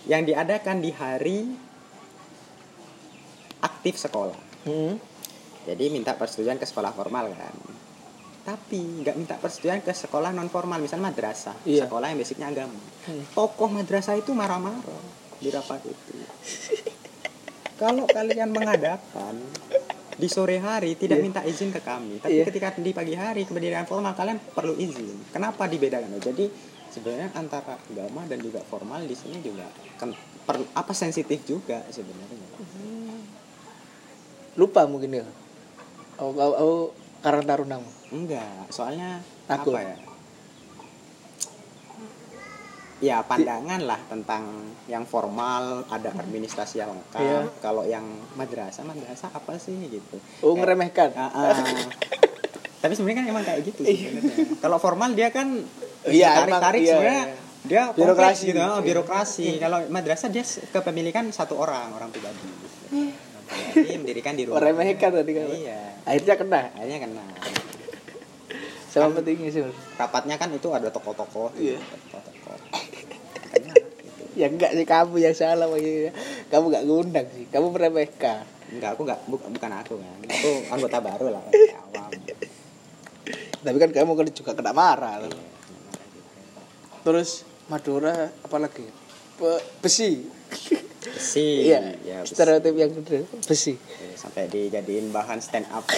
[0.10, 1.54] yang diadakan di hari
[3.62, 4.40] aktif sekolah.
[4.66, 4.98] Hmm.
[5.64, 7.56] Jadi minta persetujuan ke sekolah formal kan.
[8.44, 11.88] Tapi nggak minta persetujuan ke sekolah non formal, misalnya madrasah, Iya.
[11.88, 12.76] sekolah yang basicnya agama.
[13.08, 13.24] Hmm.
[13.32, 14.84] Tokoh madrasah itu marah-marah
[15.40, 16.12] di rapat itu.
[17.82, 19.40] Kalau kalian mengadakan
[20.14, 21.26] di sore hari tidak Iya.
[21.26, 22.44] minta izin ke kami, tapi Iya.
[22.52, 25.24] ketika di pagi hari kependidikan formal kalian perlu izin.
[25.32, 26.20] Kenapa dibedakan?
[26.20, 26.52] Jadi
[26.92, 29.66] sebenarnya antara agama dan juga formal di sini juga
[29.98, 30.12] kan
[30.44, 32.60] perlu apa sensitif juga sebenarnya.
[34.60, 35.26] Lupa mungkin ya.
[36.22, 36.82] Oh, oh, oh
[37.24, 37.80] Karang Taruna.
[38.12, 39.72] Enggak, soalnya Takut.
[39.74, 39.96] apa ya?
[43.04, 44.44] Ya pandangan lah tentang
[44.88, 47.20] yang formal ada administrasi yang lengkap.
[47.20, 47.40] Iya.
[47.60, 48.04] Kalau yang
[48.36, 50.20] madrasah, madrasah apa sih gitu?
[50.40, 51.12] Oh ngeremehkan.
[51.16, 51.56] Ah, ah.
[52.80, 54.36] Tapi sebenarnya kan emang kayak gitu sebenarnya.
[54.60, 55.48] Kalau formal dia kan
[56.04, 57.36] Iya, tarik-tarik emang, iya, sebenarnya iya.
[57.64, 58.04] dia Birokrasi.
[58.04, 58.84] kompleks gitu, Iya.
[58.84, 59.48] birokrasi.
[59.60, 62.44] Kalau madrasah dia kepemilikan satu orang, orang pribadi.
[63.74, 64.62] Jadi mendirikan di rumah.
[64.62, 65.48] Meremehkan tadi kan.
[65.50, 65.82] Iya.
[66.04, 66.62] Akhirnya kena.
[66.74, 67.26] Akhirnya kena.
[68.88, 69.62] Sama pentingnya sih.
[69.94, 71.82] Rapatnya kan itu ada tokoh-tokoh Iya.
[71.82, 72.18] gitu.
[74.34, 76.10] Ya enggak sih kamu yang salah makanya.
[76.48, 77.46] Kamu enggak ngundang sih.
[77.48, 78.42] Kamu meremehkan.
[78.74, 81.46] enggak aku enggak bu- bukan aku kan aku anggota baru lah
[81.86, 82.10] awam
[83.62, 85.22] Tapi kan kamu kan juga kena marah.
[85.22, 85.30] loh.
[87.06, 88.90] Terus Madura apalagi?
[89.38, 90.26] Pe- besi.
[91.06, 91.80] Besi Iya.
[92.02, 92.34] ya besi.
[92.34, 93.74] Stereotip yang kedua besi.
[94.14, 95.84] Sampai dijadiin bahan stand up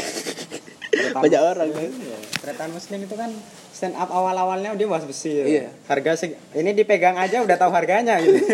[0.95, 1.91] Banyak orang, kan?
[2.39, 3.27] Keretaan muslim itu kan
[3.69, 5.45] stand up awal-awalnya dia bahas besi ya.
[5.45, 5.65] Iya.
[5.85, 8.39] harga sih ini dipegang aja udah tahu harganya gitu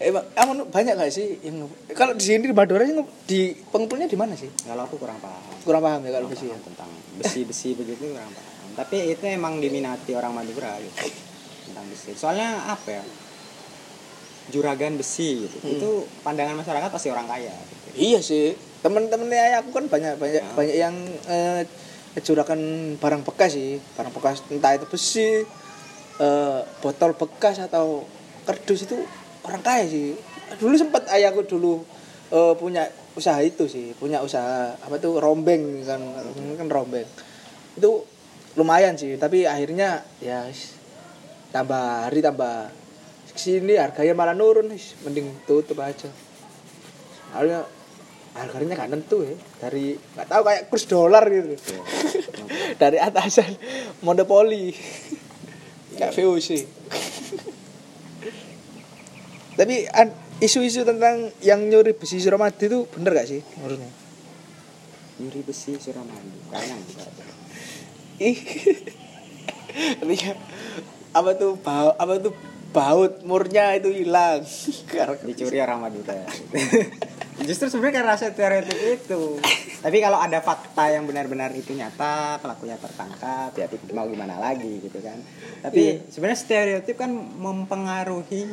[0.00, 4.16] Emang, emang banyak gak sih yang kalau di sini di Madura sih di pengumpulnya di
[4.16, 4.48] mana sih?
[4.64, 6.56] kalau aku kurang paham Kurang paham ya kalau besi ya.
[6.56, 8.48] tentang besi-besi begitu kurang paham.
[8.80, 11.04] Tapi itu emang diminati orang Madura gitu.
[11.68, 12.16] Tentang besi.
[12.16, 13.02] Soalnya apa ya?
[14.50, 15.56] Juragan besi gitu.
[15.62, 15.74] Hmm.
[15.78, 15.90] Itu
[16.26, 17.86] pandangan masyarakat pasti orang kaya gitu.
[17.96, 18.54] Iya sih.
[18.80, 20.52] Temen-temennya aku kan banyak banyak Ya.
[20.56, 20.94] banyak yang
[21.30, 21.62] eh,
[22.20, 22.60] juragan
[22.98, 25.46] barang bekas sih, barang bekas entah itu besi,
[26.18, 28.02] eh, botol bekas atau
[28.44, 28.96] kardus itu
[29.46, 30.16] orang kaya sih.
[30.58, 31.84] Dulu sempat ayahku dulu
[32.34, 36.00] eh, punya usaha itu sih, punya usaha apa tuh rombeng kan,
[36.56, 37.06] kan rombeng.
[37.76, 38.06] Itu
[38.58, 40.46] lumayan sih, tapi akhirnya ya
[41.50, 42.70] tambah hari tambah
[43.40, 46.12] sini harganya malah nurun, wis, mending tutup aja.
[47.32, 47.64] Harganya
[48.36, 49.36] harganya nggak nentu ya.
[49.64, 51.56] Dari nggak tahu kayak kurs dolar gitu.
[52.80, 53.56] Dari atasan
[54.04, 54.76] monopoli.
[55.96, 56.68] Kayak VOC
[59.60, 59.84] tapi
[60.40, 63.92] isu-isu tentang yang nyuri besi Suramadu itu bener gak sih menurutnya
[65.20, 66.38] Nyuri besi Suramadu.
[66.48, 66.76] Kayaknya
[68.24, 68.38] ih.
[70.02, 70.34] Iya.
[71.14, 71.54] apa tuh
[71.94, 72.34] apa tuh
[72.70, 74.42] baut murnya itu hilang
[75.26, 76.22] Dicuri orang Madura.
[77.48, 79.22] Justru sebenarnya karena stereotip itu.
[79.80, 83.64] Tapi kalau ada fakta yang benar-benar itu nyata, pelakunya tertangkap, ya
[83.96, 85.16] mau gimana lagi gitu kan.
[85.64, 85.94] Tapi Iya.
[86.12, 88.44] sebenarnya stereotip kan mempengaruhi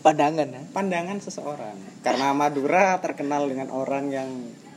[0.00, 4.28] pandangan ya pandangan seseorang karena Madura terkenal dengan orang yang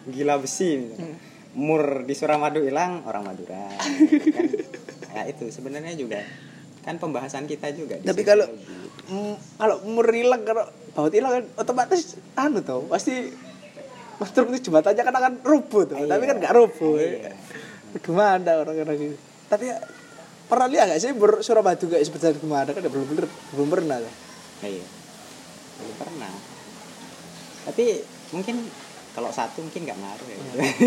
[0.03, 1.15] gila besi misalnya.
[1.55, 4.45] mur di Suramadu hilang orang Madura kan
[5.15, 6.19] ya itu sebenarnya juga
[6.83, 8.51] kan pembahasan kita juga Tapi kalau-
[9.57, 13.31] kalau hilang kalau baut hilang kan otomatis anu tuh pasti
[14.13, 16.07] konstruksi jembatannya kan akan rubuh tuh Iya.
[16.07, 16.95] tapi kan nggak rubuh.
[16.95, 17.31] Iya.
[17.95, 19.77] gimana orang-orang gitu tapi ya,
[20.43, 24.13] pernah lihat nggak sih Surabaya kayak seperti gimana kan belum bener belum pernah tuh.
[24.63, 24.85] iya.
[25.73, 26.31] Belum pernah.
[27.63, 27.85] Tapi
[28.29, 28.55] mungkin
[29.13, 30.37] kalau satu mungkin nggak ngaruh ya.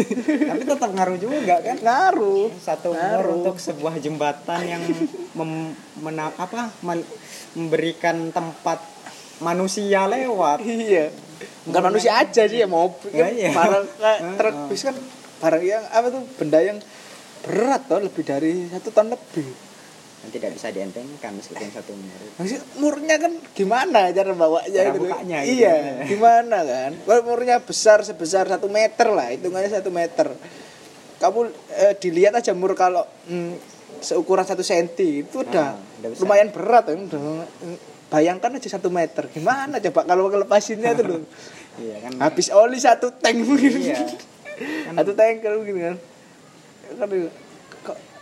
[0.51, 1.77] Tapi tetap ngaruh juga kan?
[1.79, 2.51] Ngaruh.
[2.59, 3.35] Satu umur Ngaruh.
[3.39, 4.83] untuk sebuah jembatan yang
[5.33, 7.07] mem, mena- apa men-
[7.53, 8.83] memberikan tempat
[9.39, 10.61] manusia lewat.
[10.61, 11.15] Iya.
[11.65, 13.51] Bukan manusia aja sih ya mobil Ya, kan iya.
[13.53, 14.37] barang kayak Heeh.
[14.37, 14.97] truk bis kan
[15.37, 16.79] barang yang apa tuh benda yang
[17.43, 19.47] berat tuh lebih dari satu ton lebih
[20.27, 21.95] yang tidak bisa dientengkan meskipun satu
[22.43, 25.07] Maksud murnya kan gimana cara bawanya Cara gitu.
[25.07, 25.55] bukanya gitu.
[25.63, 26.93] Iya, gimana kan?
[26.99, 30.35] Kalau murnya besar sebesar satu meter lah, hitungannya satu meter.
[31.23, 31.47] Kamu
[31.79, 33.55] eh, dilihat aja mur kalau mm,
[34.03, 36.23] seukuran satu senti itu udah, Ah, udah besar.
[36.27, 36.99] lumayan berat kan.
[37.07, 37.77] Udah, mm,
[38.11, 41.23] bayangkan aja satu meter, gimana coba kalau ngelepasinnya itu loh.
[41.87, 43.79] iya kan Habis oli satu tank mungkin.
[43.79, 44.03] Iya.
[44.99, 45.97] satu tank kalau gitu kan.
[46.99, 47.09] Kan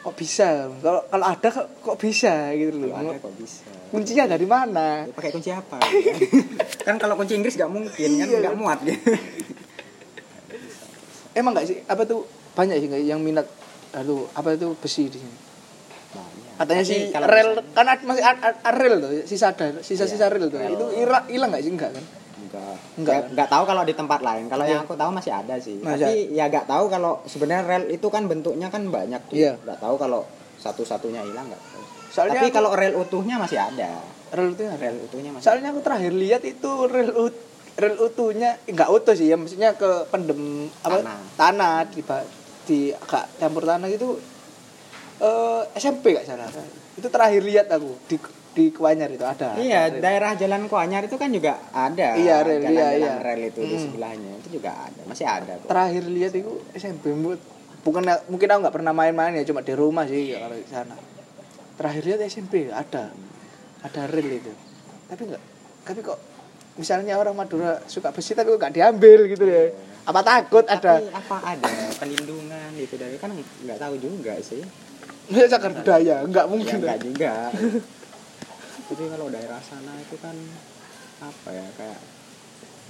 [0.05, 0.69] kok, bisa?
[0.79, 2.93] Kalau kalau ada kok, kok bisa gitu loh.
[2.93, 5.07] Kalau ada kok bisa Kuncinya dari mana?
[5.07, 6.43] Ya, pakai kunci apa gitu
[6.87, 6.99] kan?
[6.99, 9.01] kalau kunci Inggris nggak mungkin kan Iya, nggak muat gitu
[11.35, 13.47] Emang nggak sih apa tuh banyak sih yang minat
[13.95, 15.37] aduh apa itu besi di sini.
[16.11, 16.53] Banyak.
[16.59, 18.23] Katanya sih rel kan masih
[18.73, 20.59] rel tuh, sisa ada sisa sisa Iya, rel tuh.
[20.59, 20.75] rel.
[20.75, 20.87] Itu
[21.31, 22.05] hilang nggak sih enggak kan?
[22.45, 22.61] Enggak.
[22.61, 22.79] Enggak.
[22.97, 24.45] Enggak, enggak tahu kalau di tempat lain.
[24.47, 24.87] Kalau yang Iya.
[24.87, 25.77] aku tahu masih ada sih.
[25.79, 29.37] Masih Tapi ya enggak tahu kalau sebenarnya rel itu kan bentuknya kan banyak tuh.
[29.37, 29.53] Iya.
[29.59, 30.21] Enggak tahu kalau
[30.57, 31.83] satu-satunya hilang enggak tahu.
[32.09, 33.91] Soalnya Tapi aku- kalau rel utuhnya masih ada.
[34.31, 34.75] Rel ada.
[34.77, 35.45] Rel utuhnya masih.
[35.45, 37.35] Soalnya aku terakhir lihat itu rel ut
[37.75, 40.39] rel utuhnya enggak utuh sih ya maksudnya ke pendem
[40.81, 41.19] apa Tanah.
[41.35, 42.01] tanah di
[42.65, 44.15] di agak campur tanah itu
[45.19, 46.47] eh SMP gak salah.
[46.95, 48.17] Itu terakhir lihat aku di
[48.55, 49.55] di Kuanyar itu ada.
[49.55, 50.01] Iya, ada rel.
[50.01, 52.15] daerah Jalan Kuanyar itu kan juga ada.
[52.15, 53.15] Iya, rel, jalan, iya, jalan iya.
[53.21, 53.83] rel itu di Mm.
[53.83, 54.33] sebelahnya.
[54.39, 55.67] Itu juga ada, masih ada kok.
[55.67, 57.41] terakhir lihat itu SMP Mbut.
[57.83, 60.97] bukan mungkin aku nggak pernah main-main ya cuma di rumah sih ya, kalau di sana
[61.75, 63.13] terakhir lihat SMP ada
[63.83, 64.49] ada rel itu
[65.05, 65.43] tapi nggak
[65.85, 66.17] tapi kok
[66.75, 69.69] misalnya orang Madura suka besi tapi kok nggak diambil gitu ya
[70.03, 74.65] apa takut ada Tapi apa ada pelindungan gitu dari kan nggak tahu juga sih.
[75.27, 77.33] nggak cagar budaya nggak Ya mungkin enggak juga.
[78.85, 80.37] Tapi kalau daerah sana itu kan
[81.21, 82.01] apa ya kayak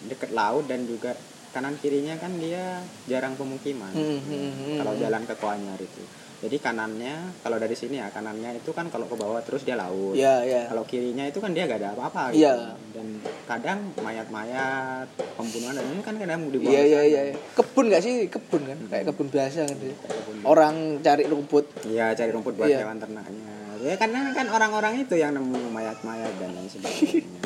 [0.05, 1.15] deket laut dan juga
[1.51, 3.95] kanan kirinya kan dia jarang pemukiman.
[3.95, 5.01] Hmm, hmm, hmm, Kalau hmm.
[5.01, 6.03] jalan ke Kuanyar itu.
[6.45, 10.13] Jadi kanannya kalau dari sini ya kanannya itu kan kalau ke bawah terus dia laut.
[10.13, 12.45] ya ya Kalau kirinya itu kan dia gak ada apa-apa gitu.
[12.45, 12.75] Iya.
[12.93, 13.07] Dan
[13.49, 17.07] kadang mayat-mayat pembunuhan dan ini kan kadang iya ke iya sana.
[17.07, 17.23] iya
[17.55, 20.37] kebun nggak sih kebun kan kayak kebun biasa kan Kebun.
[20.45, 22.79] orang cari rumput Iya cari rumput buat Iya.
[22.83, 23.55] hewan ternaknya.
[23.85, 27.21] Ya karena kan orang-orang itu yang nemu mayat-mayat dan lain sebagainya.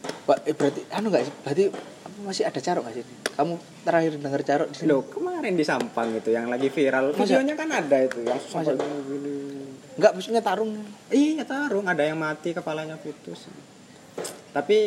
[0.00, 1.64] Pak, eh, berarti anu nggak sih berarti
[2.24, 6.08] masih ada carok nggak sih kamu terakhir dengar carok di sini Loh kemarin di Sampang
[6.12, 8.84] itu yang lagi viral videonya kan ada itu yang sampai Masa?
[9.08, 9.64] gini-gini.
[9.96, 10.72] nggak maksudnya tarung
[11.08, 13.48] Iya tarung ada yang mati kepalanya putus.
[14.52, 14.78] Tapi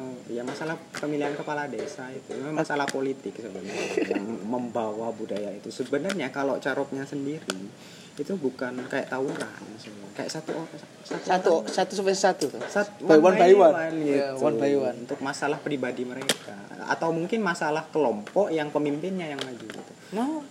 [0.00, 5.68] eh, ya masalah pemilihan kepala desa itu memang masalah politik sebenarnya yang membawa budaya itu
[5.68, 7.68] sebenarnya kalau caroknya sendiri
[8.12, 9.48] itu bukan kayak tawuran
[10.12, 10.68] kayak satu orang
[11.24, 14.20] satu satu sampai satu tuh Sat- by one by one, gitu.
[14.20, 16.52] Ya, one by one untuk masalah pribadi mereka
[16.84, 19.92] atau mungkin masalah kelompok yang pemimpinnya yang maju gitu.
[20.12, 20.44] no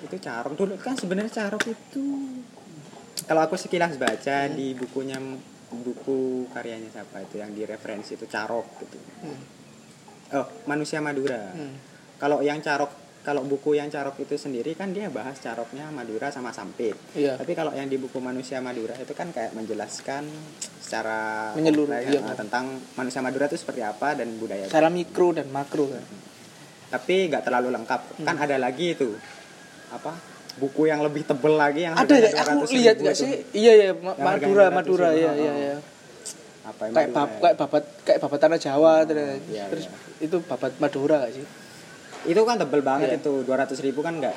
[0.00, 2.04] itu carok dulu kan sebenarnya carok itu
[3.22, 4.54] kalau aku sekilas baca Hmm.
[4.54, 5.18] di bukunya
[5.72, 9.40] buku karyanya siapa itu yang direferensi itu carok gitu Hmm.
[10.32, 11.74] oh manusia Madura Hmm.
[12.18, 16.50] kalau yang carok kalau buku yang carok itu sendiri kan dia bahas caroknya Madura sama
[16.50, 16.98] Sampit.
[17.14, 17.38] Iya.
[17.38, 20.26] Tapi kalau yang di buku manusia Madura itu kan kayak menjelaskan
[20.82, 22.18] secara Menyeluruh, iya.
[22.18, 26.04] eh, tentang manusia Madura itu seperti apa dan budaya secara mikro dan makro kan
[26.92, 28.00] tapi nggak terlalu lengkap.
[28.20, 28.26] Hmm.
[28.28, 29.16] kan ada lagi itu.
[29.88, 30.12] Apa?
[30.60, 32.28] Buku yang lebih tebel lagi yang ada ya?
[32.44, 33.30] Aku 200.000 lihat nggak sih?
[33.56, 35.08] Iya ya Ma- Madura Madura.
[35.16, 35.34] 200.000, ya oh.
[35.40, 35.52] iya.
[35.56, 35.76] Ya
[36.62, 37.38] apa yang kayak bab ya?
[37.42, 40.26] kayak babat kayak babat tanah Jawa terus, iya, terus iya.
[40.30, 41.46] itu babat Madura nggak sih
[42.24, 43.18] itu kan tebel banget Iya.
[43.18, 44.36] itu 200.000 ribu kan nggak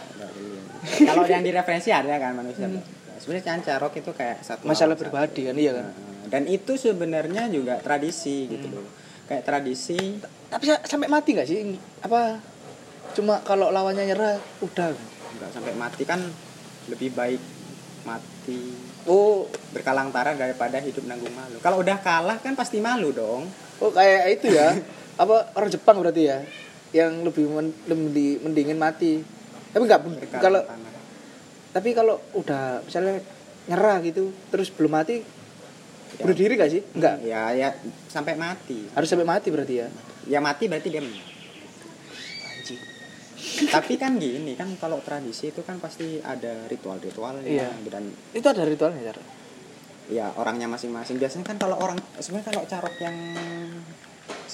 [1.03, 2.69] kalau yang direferensi ada kan manusia.
[3.15, 4.69] Sebenarnya kan carok itu kayak satu Hmm.
[4.69, 5.87] masalah pribadi kan iya kan?
[5.87, 8.77] Nah, dan itu sebenarnya juga tradisi gitu Hmm.
[8.79, 8.87] loh.
[9.25, 9.97] Kayak tradisi.
[10.21, 11.73] Tapi sa- sampai mati nggak sih?
[11.99, 12.37] Apa
[13.11, 14.93] cuma kalau lawannya nyerah udah?
[15.35, 16.21] Nggak sampai mati kan
[16.85, 17.41] lebih baik
[18.03, 18.61] mati.
[19.05, 19.49] Oh.
[19.73, 21.57] Berkalang tara daripada hidup nanggung malu.
[21.59, 23.49] Kalau udah kalah kan pasti malu dong.
[23.79, 24.69] Oh kayak itu ya?
[25.21, 26.45] Apa orang Jepang berarti ya
[26.95, 29.19] yang lebih men- lebih mendingin mati.
[29.75, 30.01] Tapi nggak
[30.39, 30.93] kalau tanah.
[31.75, 33.19] tapi kalau udah misalnya
[33.67, 35.19] nyerah gitu terus belum mati
[36.15, 36.23] Ya.
[36.23, 36.79] bunuh diri gak sih?
[36.95, 37.75] Enggak ya ya
[38.07, 38.87] sampai mati.
[38.95, 39.87] Harus sampai mati berarti ya?
[40.25, 41.19] Ya mati berarti dia menang.
[42.47, 42.79] Anjing.
[43.67, 47.67] Tapi kan gini kan kalau tradisi itu kan pasti ada ritual-ritualnya Iya.
[47.91, 49.19] dan itu ada ritualnya cara
[50.07, 51.19] ya orangnya masing-masing.
[51.19, 53.17] Biasanya kan kalau orang sebenarnya kalau carok yang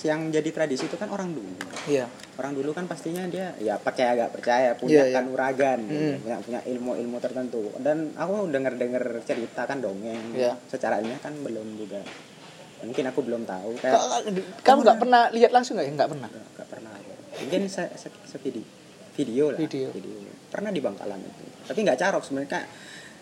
[0.01, 1.53] yang jadi tradisi itu kan orang dulu.
[1.85, 2.09] Iya.
[2.41, 5.13] Orang dulu kan pastinya dia ya percaya gak percaya punya Iya, iya.
[5.13, 6.15] kanuragan Hmm.
[6.25, 7.69] punya punya ilmu-ilmu tertentu.
[7.77, 10.57] Dan aku denger denger cerita kan dongeng Iya.
[10.65, 12.01] secara ilmiah kan belum juga.
[12.81, 14.25] Mungkin aku belum tahu kayak
[14.65, 15.93] kamu nggak pernah lihat langsung nggak ya?
[15.93, 16.29] Nggak pernah?
[16.33, 16.91] Nggak, pernah.
[17.45, 18.65] Mungkin se, se, se video
[19.11, 19.91] video lah Video.
[20.49, 21.43] pernah di Bangkalan itu.
[21.67, 22.63] Tapi nggak carok sebenarnya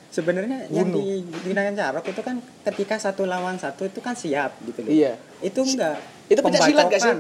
[0.10, 4.90] sebenarnya yang digunakan carok itu kan ketika satu lawan satu itu kan siap gitu loh
[4.90, 5.14] Iya.
[5.40, 5.98] itu enggak
[6.30, 7.14] Itu pencak silat gak sih?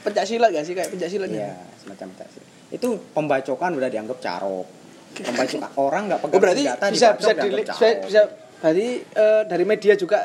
[0.00, 2.48] Pencak silat gak sih kayak pencak silat Iya, semacam pencak silat.
[2.70, 4.66] Itu pembacokan udah dianggap carok.
[5.12, 8.22] Pembacokan orang nggak pegang Oh berarti senjata bisa bisa bisa, bisa
[8.60, 10.24] berarti eh, dari media juga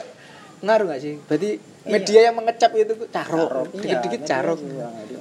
[0.63, 1.15] ngaruh gak sih?
[1.27, 1.51] Berarti.
[1.85, 4.59] Media yang mengecap itu carok, Carok, iya, dikit-dikit carok.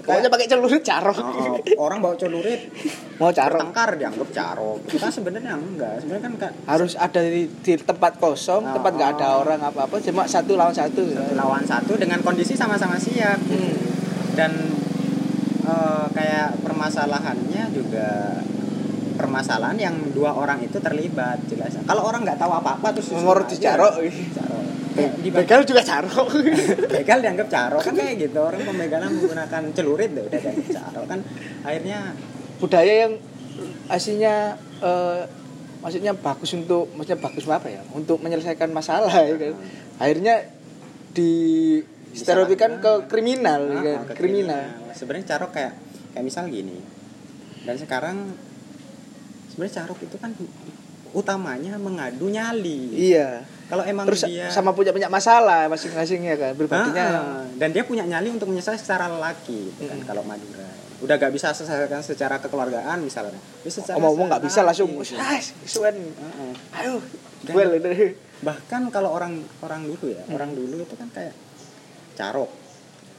[0.04, 1.16] Pokoknya pakai celurit carok.
[1.16, 2.60] Oh, orang bawa celurit
[3.20, 4.80] Mau carok tengkar dianggap carok.
[4.88, 6.00] Kita sebenarnya enggak.
[6.00, 9.42] Sebenarnya kan ka- harus ada di, di tempat kosong, Oh, tempat nggak ada oh.
[9.44, 11.04] orang apa-apa, cuma satu lawan satu.
[11.04, 13.40] satu lawan satu dengan kondisi sama-sama siap.
[13.44, 13.74] Hmm.
[14.32, 14.52] Dan
[15.64, 18.40] eh, kayak permasalahannya juga
[19.14, 21.78] permasalahan yang dua orang itu terlibat jelas.
[21.86, 24.00] Kalau orang nggak tahu apa-apa terus dicarok.
[24.00, 24.64] Carok.
[24.94, 26.28] Kayak di Begal juga carok.
[26.94, 31.18] begal dianggap caro kan kayak gitu orang pembegalan menggunakan celurit deh udah dianggap caro kan
[31.62, 32.14] akhirnya
[32.54, 33.12] Budaya yang
[33.86, 35.20] aslinya eh,
[35.78, 37.82] maksudnya bagus untuk maksudnya bagus apa ya?
[37.90, 39.54] Untuk menyelesaikan masalah ya kan.
[39.98, 40.34] Akhirnya
[41.10, 41.32] di
[42.10, 44.14] stereotipikan ke kriminal ya Ah, kan.
[44.14, 44.64] ke Kriminal.
[44.90, 45.74] sebenarnya carok kayak
[46.10, 46.78] kayak misal gini
[47.62, 48.16] dan sekarang
[49.48, 50.30] sebenarnya carok itu kan
[51.14, 53.46] utamanya mengadu nyali Iya.
[53.64, 56.50] kalau emang Terus dia sama punya banyak masalah masing-masing ya kan.
[56.50, 57.42] Ah, Pribadinya ah.
[57.54, 60.04] dan dia punya nyali untuk menyelesaikan secara lelaki gitu kan Mm.
[60.04, 64.88] kalau Madura udah gak bisa selesaikan secara kekeluargaan misalnya Tapi secara ngomong nggak bisa langsung
[64.96, 65.14] gitu.
[65.14, 66.52] ah suan Ah, ah.
[66.80, 66.98] ayo
[67.40, 70.34] Dan- well ini bahkan kalau orang orang dulu ya Hmm.
[70.34, 71.34] orang dulu itu kan kayak
[72.14, 72.48] carok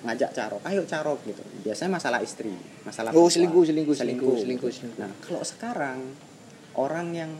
[0.01, 4.97] ngajak carok ayo carok gitu biasanya masalah istri masalah oh selingkuh selingkuh selingkuh selingkuh selingkuh
[4.97, 5.99] nah kalau sekarang
[6.73, 7.31] orang yang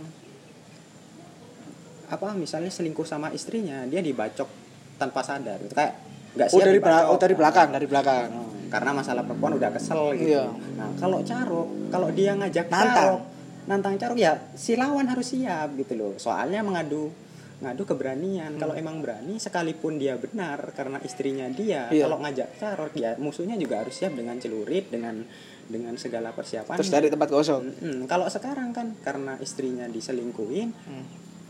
[2.07, 4.47] apa misalnya selingkuh sama istrinya dia dibacok
[4.95, 5.93] tanpa sadar gitu kayak
[6.33, 7.11] nggak oh siap dari belakang dibacok.
[7.11, 8.29] oh dari belakang dari belakang
[8.65, 10.45] Nah, karena masalah perempuan udah kesel gitu Iya.
[10.75, 12.91] nah kalau carok kalau dia ngajak Nantang.
[12.91, 13.21] carok
[13.65, 17.13] nantang carok ya si lawan harus siap gitu loh soalnya mengadu
[17.55, 22.03] ngadu keberanian kalau emang berani sekalipun dia benar karena istrinya dia Iya.
[22.03, 25.23] kalau ngajak carok ya musuhnya juga harus siap dengan celurit dengan
[25.65, 27.99] dengan segala persiapan terus dari tempat kosong Mm-mm.
[28.05, 31.05] kalau sekarang kan karena istrinya diselingkuhin Hmm.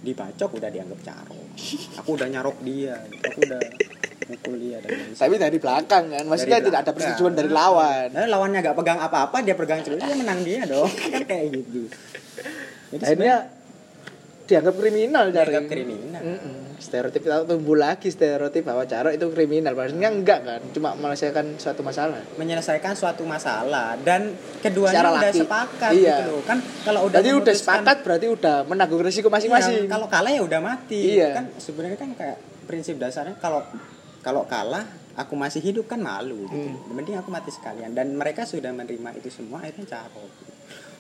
[0.06, 1.48] Dibacok udah dianggap carok
[1.98, 2.94] aku udah nyarok dia
[3.26, 3.62] aku udah
[4.26, 6.96] mukul dia dan tapi dari belakang kan maksudnya Dari tidak ada belakang.
[6.98, 10.90] persetujuan dari lawan Nah, lawannya gak pegang apa-apa, dia pegang celurit, dia menang dia dong.
[11.14, 11.86] kan kayak gitu.
[12.90, 13.36] Jadi akhirnya
[14.46, 16.22] dianggap kriminal dianggap kriminal.
[16.26, 16.58] Mm-mm.
[16.78, 21.82] Stereotip kita tumbuh lagi stereotip bahwa carok itu kriminal maksudnya enggak kan cuma menyelesaikan suatu
[21.82, 25.40] masalah Menyelesaikan suatu masalah dan keduanya Secara udah laki.
[25.40, 26.16] sepakat Iya.
[26.18, 26.42] gitu loh.
[26.44, 30.42] Kan kalau udah berarti udah sepakat berarti udah menanggung risiko Iya, masing-masing kalau kalah ya
[30.42, 31.02] udah mati.
[31.16, 31.30] Iya.
[31.34, 33.62] Kan sebenarnya kan kayak prinsip dasarnya kalau
[34.20, 34.84] kalau kalah
[35.16, 36.70] aku masih hidup kan malu gitu.
[36.70, 36.92] Hmm.
[36.92, 40.32] Mending aku mati sekalian dan mereka sudah menerima itu semua akhirnya carok.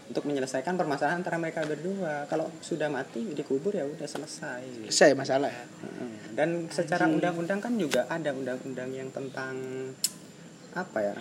[0.05, 2.29] Untuk menyelesaikan permasalahan antara mereka berdua.
[2.29, 4.89] Kalau sudah mati dikubur ya udah selesai.
[4.93, 5.49] saya masalah
[5.81, 6.35] Mm.
[6.35, 9.55] Dan secara undang-undang kan juga ada undang-undang yang tentang
[10.75, 11.15] apa ya?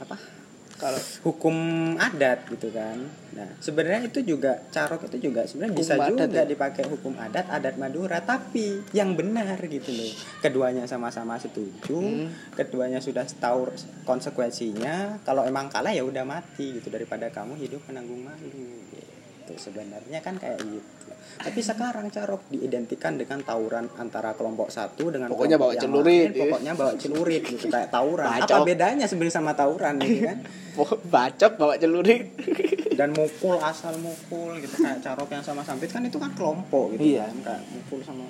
[0.00, 0.39] Apa?
[0.80, 1.56] Kalau Hukum
[2.00, 2.96] adat gitu kan.
[3.30, 6.42] Nah, sebenarnya itu juga carok itu juga sebenarnya bisa juga ya?
[6.42, 10.10] dipakai hukum adat adat Madura tapi yang benar gitu loh.
[10.42, 12.32] Keduanya sama-sama setuju, Hmm.
[12.58, 13.70] keduanya sudah tahu
[14.02, 15.22] konsekuensinya.
[15.22, 18.50] Kalau emang kalah ya udah mati gitu daripada kamu hidup menanggung malu.
[18.50, 19.09] Gitu.
[19.54, 21.10] Sebenarnya kan kayak gitu.
[21.40, 26.36] Tapi sekarang carok diidentikan dengan tawuran antara kelompok satu dengan Pokoknya kelompok bawa celurit, lain.
[26.36, 26.42] ya.
[26.44, 28.26] Pokoknya bawa celurit gitu kayak tawuran.
[28.26, 28.64] Apa Bacok.
[28.66, 30.38] bedanya sebenarnya sama tawuran gitu kan?
[31.14, 32.24] bacok bawa celurit
[32.98, 37.16] dan mukul asal mukul gitu kayak carok yang sama sampit kan itu kan kelompok gitu
[37.16, 37.26] Iya.
[37.26, 38.24] kan kayak mukul sama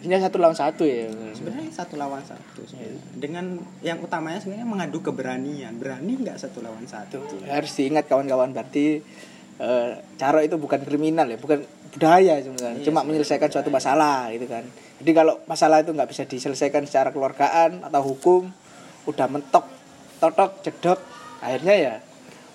[0.00, 3.00] ini satu lawan satu ya sebenarnya satu lawan satu sebenarnya.
[3.14, 3.44] dengan
[3.80, 9.00] yang utamanya sebenarnya mengadu keberanian berani nggak satu lawan satu harus diingat kawan-kawan berarti
[9.56, 12.78] eh, caro itu bukan kriminal ya bukan budaya sebenarnya.
[12.78, 13.78] Iya, cuma menyelesaikan suatu budaya.
[13.78, 14.64] masalah gitu kan.
[14.98, 18.50] Jadi kalau masalah itu nggak bisa diselesaikan secara keluargaan atau hukum
[19.04, 19.66] udah mentok
[20.16, 20.98] totok jedok
[21.38, 21.94] akhirnya ya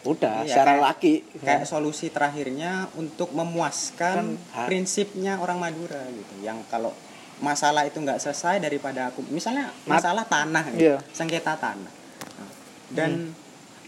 [0.01, 6.39] udah Iya, secara kayak- laki kayak solusi terakhirnya untuk memuaskan Kan, prinsipnya orang Madura gitu.
[6.39, 6.95] Yang kalau
[7.39, 10.97] masalah itu nggak selesai daripada aku misalnya masalah tanah nih, Iya.
[11.12, 11.91] sengketa tanah.
[12.35, 12.52] Nah,
[12.89, 13.12] dan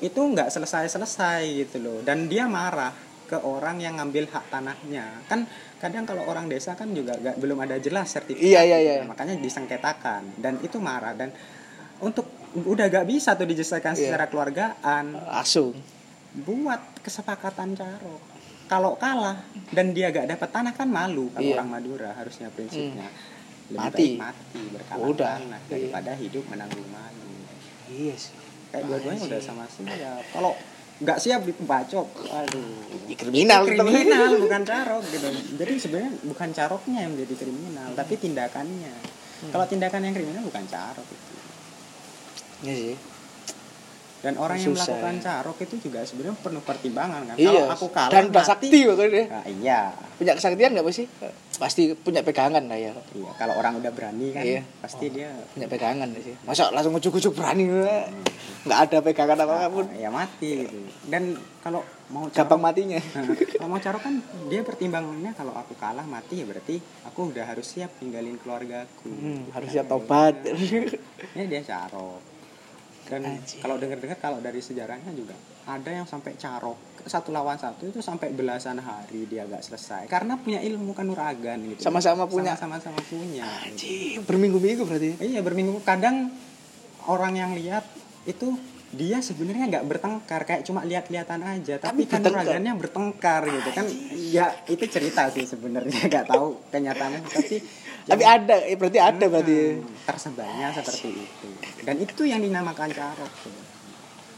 [0.02, 2.90] itu nggak selesai selesai gitu loh dan dia marah
[3.26, 5.48] ke orang yang ngambil hak tanahnya kan
[5.80, 8.96] kadang kalau orang desa kan juga nggak belum ada jelas sertifikat Iya, iya, gitu iya.
[9.00, 9.08] kan.
[9.08, 11.32] makanya disengketakan dan itu marah dan
[12.02, 14.12] untuk udah gak bisa tuh diselesaikan Iya.
[14.12, 15.72] secara keluargaan langsung
[16.34, 18.20] buat kesepakatan caro
[18.68, 19.40] kalau kalah
[19.70, 21.56] dan dia gak dapat tanah kan malu kalau Iya.
[21.56, 23.08] orang Madura harusnya prinsipnya
[23.72, 23.96] lebih Mati.
[23.96, 25.34] baik mati berkalah Udah.
[25.40, 27.32] tanah daripada hidup menanggung malu
[27.88, 28.36] iya sih
[28.72, 30.52] kayak Makanya dua-duanya udah sama siap kalau
[31.02, 32.72] nggak siap dibacok aduh
[33.10, 33.84] Ya, kriminal tetap.
[33.84, 35.28] kriminal bukan carok gitu.
[35.58, 38.94] Jadi sebenarnya bukan caroknya yang menjadi kriminal tapi tindakannya.
[39.50, 41.34] Kalau tindakan yang kriminal bukan carok itu
[42.62, 42.96] Iya sih.
[44.22, 45.22] Dan orang yang Susah, melakukan ya.
[45.24, 47.50] carok itu juga sebenarnya penuh pertimbangan kan Iya.
[47.52, 49.24] kalau aku kalah Dan mati, sakti pokoknya.
[49.28, 49.80] Nah, iya
[50.14, 51.10] Punya kesaktian nggak sih?
[51.58, 52.94] Pasti punya pegangan lah ya.
[53.12, 54.62] iya kalau orang udah berani kan Iya.
[54.78, 56.38] pasti dia Punya pegangan sih.
[56.42, 57.66] Masa langsung ujuk-ujuk berani
[58.62, 59.90] nggak ada pegangan apa pun.
[59.92, 63.00] ya mati gitu dan kalau mau Gampang carok, matinya.
[63.16, 63.26] Nah,
[63.58, 64.14] kalau mau carok kan
[64.48, 69.50] dia pertimbangannya kalau aku kalah mati ya berarti aku udah harus siap tinggalin keluargaku Hmm,
[69.50, 70.38] harus siap tobat.
[70.46, 72.22] ini dia carok
[73.12, 75.36] dan kalau dengar-dengar kalau dari sejarahnya juga
[75.68, 80.06] ada yang sampai carok satu lawan satu itu sampai belasan hari dia gak selesai.
[80.06, 81.82] Karena punya ilmu kanuragan gitu.
[81.82, 82.54] Sama-sama punya.
[82.54, 83.46] sama-sama punya.
[83.66, 85.18] Anjing, berminggu-minggu berarti.
[85.22, 85.82] iya berminggu.
[85.82, 86.30] Kadang
[87.10, 87.86] orang yang lihat
[88.30, 88.54] itu
[88.92, 92.32] dia sebenarnya nggak bertengkar kayak cuma lihat-lihatan aja tapi, Tapi bertengkar.
[92.34, 93.86] kanuragannya bertengkar gitu kan
[94.28, 97.56] ya itu cerita sih sebenarnya nggak tahu kenyataannya tapi
[98.02, 99.78] Tapi yang- ada, eh, berarti ada berarti.
[99.78, 101.48] Hmm, tersebarnya seperti itu
[101.82, 103.30] dan itu yang dinamakan carok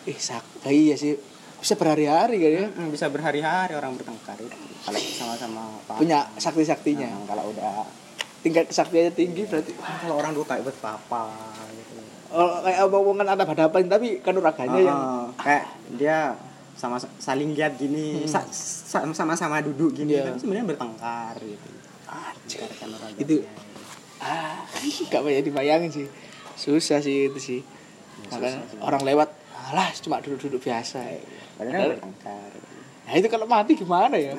[0.03, 0.43] Ih, sak.
[0.65, 1.15] Iya sih.
[1.55, 2.65] Bisa berhari-hari kan ya.
[2.69, 4.51] Hmm, bisa berhari-hari orang bertengkar itu
[4.83, 5.63] kalau sama-sama.
[5.95, 7.07] Punya sakti-saktinya.
[7.07, 7.87] Nah, kalau udah
[8.43, 9.71] Tingkat kesaktiannya tinggi berarti.
[9.79, 11.23] kalau orang dulu kayak berpapa
[11.71, 11.92] gitu Oh,
[12.33, 16.33] kayak omongan ada hadapan tapi kan uraganya yang Oh, kayak dia
[16.73, 21.67] sama saling lihat gini sa- sa- sama-sama duduk gini tapi sebenarnya bertengkar gitu.
[22.75, 23.17] Kanuragannya.
[23.17, 23.45] Itu-
[24.19, 24.65] ah
[25.11, 26.07] gak banyak dibayangin sih.
[26.53, 27.59] Susah sih itu sih.
[28.27, 28.79] Makanya susah sih.
[28.79, 29.29] orang lewat
[29.63, 30.99] alah cuma duduk-duduk biasa.
[31.53, 32.51] Padahal bertengkar.
[33.03, 34.33] Nah itu kalau mati gimana ya?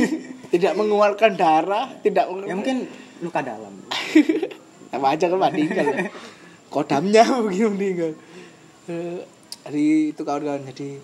[0.52, 2.86] Tidak mengeluarkan darah tidak ya mungkin
[3.18, 3.74] luka dalam.
[4.94, 6.06] Sama aja kan meninggal ya.
[6.74, 8.12] Kodamnya begini meninggal
[8.84, 9.16] Eh,
[9.64, 11.00] jadi itu kawan-kawan jadi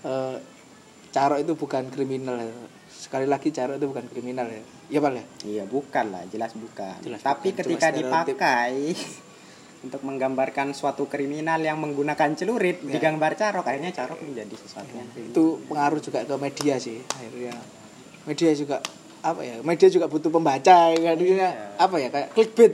[0.00, 0.36] eh,
[1.12, 2.48] caro itu bukan kriminal ya.
[2.88, 4.62] sekali lagi caro itu bukan kriminal ya.
[4.88, 5.24] Iya pak ya?
[5.44, 7.04] Iya bukan lah jelas bukan.
[7.04, 8.96] Jelas tapi bukan, ketika dipakai
[9.86, 12.96] untuk menggambarkan suatu kriminal yang menggunakan celurit Ya.
[12.96, 17.54] digambar carok akhirnya carok menjadi sesuatu yang itu pengaruh juga ke media sih akhirnya.
[18.24, 18.80] Media juga
[19.20, 21.50] apa ya media juga butuh pembaca ya kan Iya.
[21.74, 22.72] apa ya kayak clickbait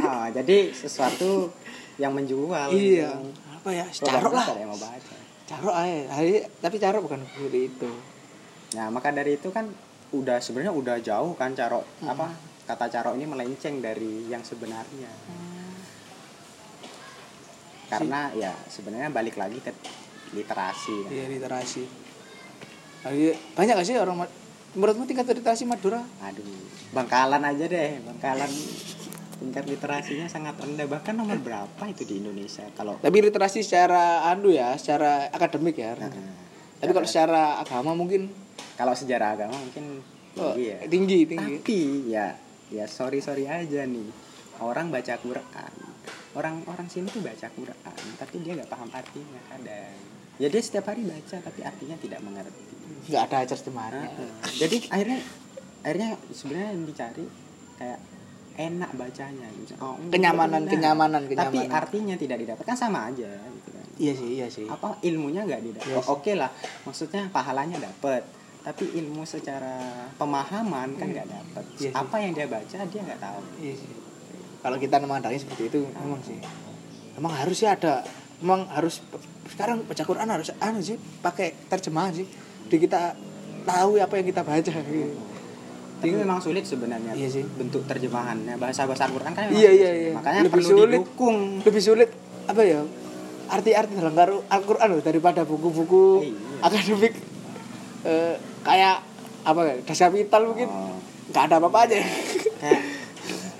[0.00, 1.50] Ah, jadi sesuatu
[1.96, 3.30] yang menjual iya gitu.
[3.48, 5.14] apa ya Oh, carok lah yang mau baca
[5.44, 7.90] carok aja Hari- tapi carok bukan seperti itu
[8.68, 9.70] Nah, maka dari itu kan
[10.08, 12.10] udah sebenarnya udah jauh kan carok Hmm.
[12.10, 12.26] apa
[12.64, 15.06] kata carok ini melenceng dari yang sebenarnya.
[17.86, 19.70] Karena ya sebenarnya balik lagi ke
[20.32, 21.10] literasi kan.
[21.12, 21.86] iya literasi
[23.00, 24.18] Jadi, banyak gak sih orang
[24.76, 26.04] menurutmu tingkat literasi Madura?
[26.22, 26.44] Aduh,
[26.92, 28.52] Bangkalan aja deh, Bangkalan
[29.40, 30.88] tingkat literasinya sangat rendah.
[30.88, 32.64] Bahkan nomor berapa itu di Indonesia?
[32.76, 35.96] Kalau tapi literasi secara anu ya secara akademik ya.
[35.96, 36.12] Nah,
[36.80, 38.32] tapi kalau secara agama mungkin
[38.76, 40.00] kalau sejarah agama mungkin
[40.40, 40.78] oh, tinggi ya.
[40.88, 41.54] tinggi tinggi.
[41.60, 41.78] Tapi
[42.12, 42.26] ya
[42.72, 44.08] ya sorry sorry aja nih.
[44.60, 45.72] Orang baca Quran.
[46.36, 49.96] Orang orang sini tuh baca Quran tapi dia nggak paham artinya kadang.
[50.36, 52.75] Ya dia setiap hari baca tapi artinya tidak mengerti
[53.06, 54.30] nggak ada terjemahannya Heeh.
[54.58, 55.18] jadi akhirnya
[55.80, 57.24] akhirnya sebenarnya yang dicari
[57.76, 58.00] kayak
[58.56, 59.76] enak bacanya gitu.
[59.78, 61.70] Oh, Kenyamanan, nah, kenyamanan, tapi kenyamanan.
[61.70, 65.86] artinya tidak didapatkan sama aja gitu kan iya sih iya sih apa ilmunya nggak didapat
[65.86, 66.08] Iya sih.
[66.10, 66.50] oke lah
[66.82, 68.24] maksudnya pahalanya dapat
[68.60, 69.76] tapi ilmu secara
[70.16, 71.92] pemahaman kan nggak dapat Iya sih.
[71.92, 73.90] apa yang dia baca dia nggak tahu Iya sih.
[74.56, 76.40] Kalau kita memandangnya seperti itu memang sih.
[77.14, 78.02] Memang harus sih ada.
[78.36, 78.98] Memang harus
[79.46, 82.26] sekarang baca Quran harus anu sih pakai terjemahan sih.
[82.66, 83.14] Di kita
[83.62, 84.62] tahu apa yang kita baca.
[84.62, 85.16] gitu.
[85.96, 87.44] tapi memang sulit sebenarnya Iya sih.
[87.56, 90.10] bentuk terjemahannya bahasa bahasa Quran kan memang Iya iya iya.
[90.12, 90.92] makanya lebih perlu sulit.
[90.92, 92.10] didukung Lebih sulit
[92.44, 92.80] apa ya?
[93.48, 96.36] Arti-arti dalam Al- Al-Qur'an loh, daripada buku-buku Iya.
[96.62, 97.14] akademik
[98.04, 98.96] eh, kayak
[99.42, 99.74] apa ya?
[99.82, 101.00] Dasar vital mungkin Oh,
[101.32, 102.04] ada apa-apanya.
[102.56, 102.82] kayak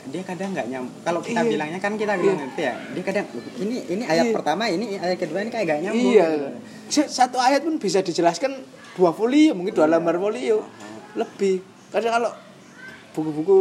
[0.06, 1.50] dia kadang nggak nyam kalau kita Iya.
[1.50, 2.46] bilangnya kan kita bilang Iya.
[2.46, 3.26] gitu ya dia kadang
[3.58, 4.34] ini ini ayat Iya.
[4.36, 6.26] pertama ini ayat kedua ini kayak gak nyambung iya.
[6.86, 8.54] Satu ayat pun bisa dijelaskan
[8.96, 9.92] dua folio, mungkin dua Iya.
[9.94, 10.64] lembar folio.
[11.14, 11.60] Lebih.
[11.92, 12.30] Kadang kalau
[13.12, 13.60] buku-buku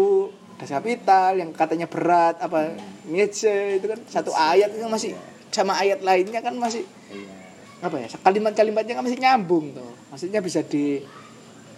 [0.56, 2.76] dasar kapital yang katanya berat apa
[3.06, 5.12] Nietzsche itu kan satu ayat itu masih
[5.52, 7.32] sama ayat lainnya kan masih iya
[7.80, 11.04] apa ya kalimat-kalimatnya kan masih nyambung tuh maksudnya bisa di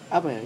[0.07, 0.41] apa ya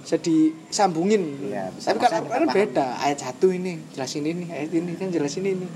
[0.00, 2.46] bisa disambungin Iya, bisa tapi kan paham.
[2.48, 5.66] beda ayat satu ini jelasin ini ayat ini kan jelasin ini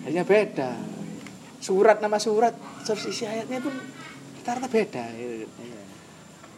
[0.00, 0.70] akhirnya beda
[1.60, 3.72] surat nama surat terus isi ayatnya pun
[4.40, 5.44] rata-rata beda gitu.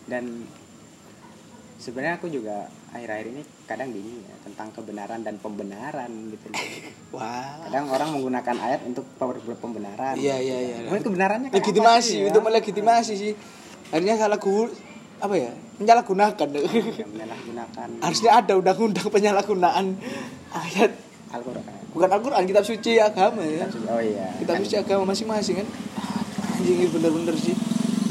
[0.06, 0.46] Dan
[1.76, 6.46] sebenarnya aku juga akhir-akhir ini kadang bingung ya tentang kebenaran dan pembenaran gitu.
[7.16, 7.68] wah.
[7.68, 10.16] Kadang orang menggunakan ayat untuk per- pembenaran.
[10.16, 10.76] Iya, iya, iya.
[10.88, 12.26] Mungkin kebenarannya apa legitimasi ya?
[12.32, 13.32] untuk melegitimasi sih.
[13.92, 14.72] Akhirnya salah gu
[15.16, 16.48] apa ya menyalahgunakan.
[16.56, 17.88] Yang menyalahgunakan.
[18.04, 19.86] Harusnya ada undang-undang penyalahgunaan
[20.52, 20.92] ayat.
[21.26, 21.64] Al-Quran.
[21.92, 23.66] Bukan Al-Quran kitab suci agama ya.
[23.90, 24.30] Oh iya.
[24.40, 25.68] Kitab suci agama masing-masing kan.
[26.56, 27.52] Anjing bener-bener sih.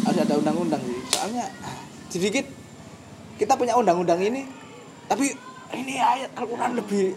[0.05, 0.99] Harus ada undang-undang sih.
[1.09, 1.47] Soalnya
[2.07, 2.45] sedikit
[3.35, 4.47] kita punya undang-undang ini
[5.05, 5.31] tapi
[5.73, 7.13] ini ayat Al-Quran lebih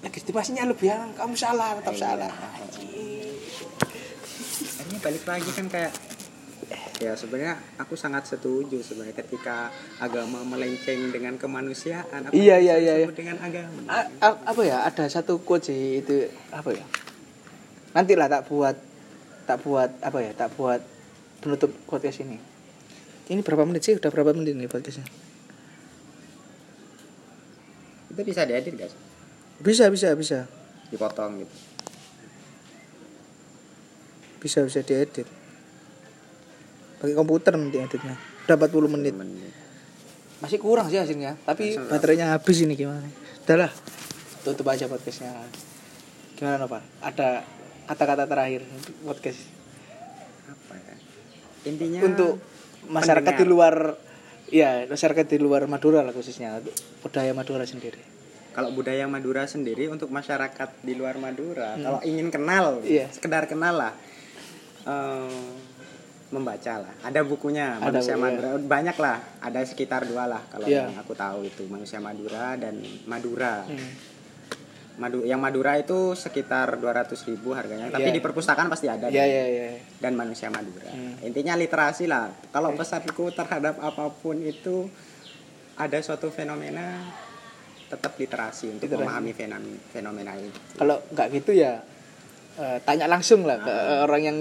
[0.00, 2.02] legitimasinya lebih yang kamu salah tetap Iya.
[2.02, 2.32] salah.
[4.82, 5.92] ini balik lagi kan kayak
[6.98, 12.26] ya sebenarnya aku sangat setuju sebenarnya ketika agama melenceng dengan kemanusiaan.
[12.26, 13.78] Apa Iya, iya, iya, disebut dengan agama.
[13.86, 16.14] A- a- apa ya ada satu quote sih itu
[16.50, 16.86] apa ya?
[17.92, 18.76] Nanti lah tak buat
[19.42, 20.78] tak buat apa ya tak buat
[21.42, 22.38] penutup podcast ini
[23.30, 23.94] ini berapa menit sih?
[23.94, 25.06] Udah berapa menit nih podcastnya?
[28.10, 28.94] Itu bisa diedit guys
[29.62, 30.38] bisa bisa bisa.
[30.90, 31.54] Dipotong gitu.
[34.42, 35.24] Bisa bisa diedit.
[36.98, 38.18] Pakai komputer nanti editnya.
[38.44, 39.14] Udah 40 menit.
[39.14, 39.54] Menit.
[40.42, 43.06] masih kurang sih hasilnya tapi Hasil- baterainya habis ini gimana?
[43.46, 43.70] Udahlah
[44.42, 45.30] tutup aja podcastnya.
[46.34, 47.46] Gimana Nopal ada
[47.86, 48.66] kata-kata terakhir
[49.06, 49.38] podcast?
[50.50, 50.94] Apa ya?
[51.70, 52.42] Intinya untuk
[52.84, 53.40] masyarakat pendengar.
[53.40, 53.74] di luar
[54.48, 56.60] ya masyarakat di luar Madura lah khususnya
[57.00, 58.00] budaya Madura sendiri
[58.52, 62.86] kalau budaya Madura sendiri untuk masyarakat di luar Madura kalau ingin kenal Hmm.
[62.86, 63.06] Iya.
[63.08, 63.92] sekedar kenal lah
[64.82, 65.48] eh,
[66.28, 70.64] membaca lah ada bukunya Ada manusia buku, Madura banyak lah ada sekitar dua lah kalau
[70.64, 70.88] Iya.
[70.88, 74.11] yang aku tahu itu manusia Madura dan Madura Hmm.
[75.02, 77.90] Madu yang Madura itu sekitar 200.000 ribu harganya.
[77.90, 78.14] Tapi Iya.
[78.14, 80.86] di perpustakaan pasti ada ya ya ya dan manusia Madura.
[80.86, 81.18] Hmm.
[81.26, 82.30] intinya literasi lah.
[82.54, 84.86] Kalau pesanku terhadap apa pun itu
[85.74, 87.02] ada suatu fenomena
[87.90, 89.02] tetap literasi untuk Literasi.
[89.04, 90.58] memahami fenomena, fenomena itu.
[90.78, 91.82] Kalau nggak gitu ya
[92.56, 93.74] eh, tanya langsung lah ke
[94.06, 94.36] orang yang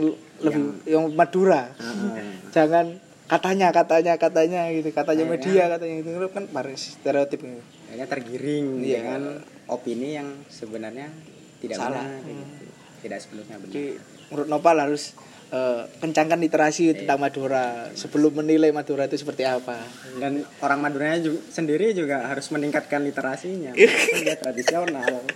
[0.46, 1.74] lebih yang, Madura.
[1.76, 2.32] Heeh.
[2.56, 2.96] jangan
[3.28, 4.92] katanya katanya katanya gitu.
[4.94, 7.64] Katanya media katanya Itu kan baru stereotip gitu.
[7.92, 8.98] Kayaknya tergiring Iya.
[8.98, 9.22] dengan
[9.68, 11.12] opini yang sebenarnya
[11.60, 12.08] tidak Salah.
[12.08, 12.66] benar kayak gitu.
[13.02, 13.74] tidak sepenuhnya benar.
[13.76, 13.86] Jadi
[14.32, 15.04] menurut Nopal harus
[15.52, 17.92] eh, kencangkan literasi tentang Madura.
[17.92, 19.84] Sebelum menilai Madura itu seperti apa.
[20.16, 23.76] Dan orang Maduranya juga, sendiri juga harus meningkatkan literasinya.
[24.24, 25.28] Dia tradisional.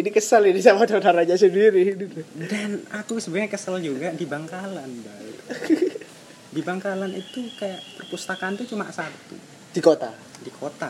[0.00, 1.92] Ini kesal ini sama saudaranya sendiri.
[2.40, 4.88] Dan aku sebenarnya kesel juga di Bangkalan
[6.56, 9.36] di Bangkalan itu kayak perpustakaan itu cuma satu
[9.76, 10.08] di kota?
[10.40, 10.88] Di kota.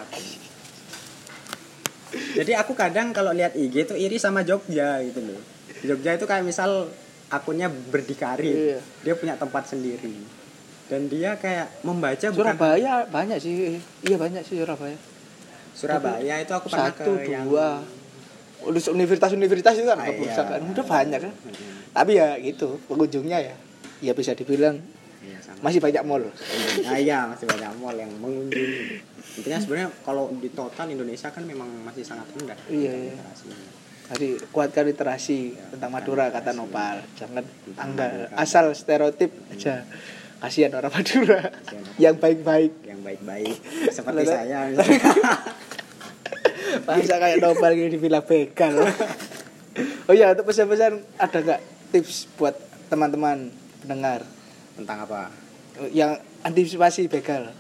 [2.39, 5.43] Jadi aku kadang kalau lihat IG itu iri sama Jogja gitu loh.
[5.82, 6.87] Jogja itu kayak misal
[7.28, 8.47] akunnya berdikari.
[8.47, 8.78] Iya.
[9.03, 10.14] dia punya tempat sendiri.
[10.87, 13.82] Dan dia kayak membaca bukan Surabaya banyak sih.
[14.07, 14.95] Iya banyak sih Surabaya.
[15.74, 17.82] Surabaya itu aku pernah satu ke yang dua
[18.66, 20.14] universitas-universitas itu kan Ah, iya.
[20.14, 21.32] perpustakaan udah banyak kan.
[21.34, 21.74] Mm-mm.
[21.93, 23.55] tapi ya gitu pengunjungnya ya.
[24.01, 24.78] Ya bisa dibilang
[25.27, 25.59] Iya, sama.
[25.61, 29.05] masih banyak mall Nah, iya masih banyak mall yang mengunjungi.
[29.37, 32.57] Intinya sebenarnya kalau di total Indonesia kan memang masih sangat rendah.
[32.66, 33.12] Iya, iya.
[33.12, 33.57] literasinya.
[34.07, 37.03] Jadi kuatkan literasi tentang Madura kata Nopal.
[37.12, 37.43] Jangan
[37.74, 38.31] Madura.
[38.33, 39.83] asal stereotip aja.
[40.37, 42.72] Kasihan orang Madura Kasihan orang- yang baik-baik.
[42.87, 43.57] Yang baik-baik
[43.91, 44.59] seperti Lalu- saya.
[46.87, 48.85] Masa kayak Nopal gini dibilang begal.
[50.07, 51.61] oh iya, untuk pesan-pesan ada nggak
[51.91, 52.55] tips buat
[52.87, 53.51] teman-teman
[53.83, 54.22] pendengar
[54.77, 55.22] Tentang apa?
[55.93, 57.53] yang antisipasi begal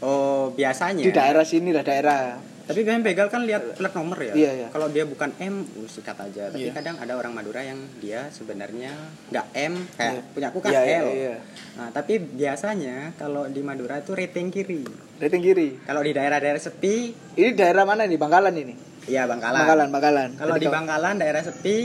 [0.00, 1.04] Oh, biasanya.
[1.04, 2.34] di daerah sini lah daerah
[2.66, 4.30] Tapi biasanya begal kan lihat plat nomor ya.
[4.30, 4.68] Iya, iya.
[4.70, 6.54] Kalau dia bukan M, uh, sikat aja.
[6.54, 6.72] Tapi Iya.
[6.72, 8.94] kadang ada orang Madura yang dia sebenarnya
[9.26, 10.22] nggak M, kayak Iya.
[10.30, 11.06] punya aku kan Iya, iya, L.
[11.10, 11.34] iya.
[11.74, 14.86] Nah, tapi biasanya kalau di Madura itu rating kiri.
[15.18, 19.58] rating kiri Kalau di daerah-daerah sepi, ini daerah mana nih Bangkalan ini ya Bangkalan.
[19.58, 21.76] Bangkalan Bangkalan Kalau di Bangkalan daerah sepi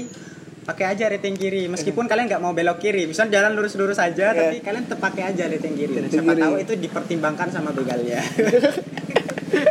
[0.66, 4.50] pakai aja rating kiri meskipun kalian nggak mau belok kiri misalnya jalan lurus-lurus aja Iya.
[4.50, 6.42] tapi kalian tetap pakai aja rating kiri Rating siapa kiri.
[6.42, 8.18] tahu itu dipertimbangkan sama begalnya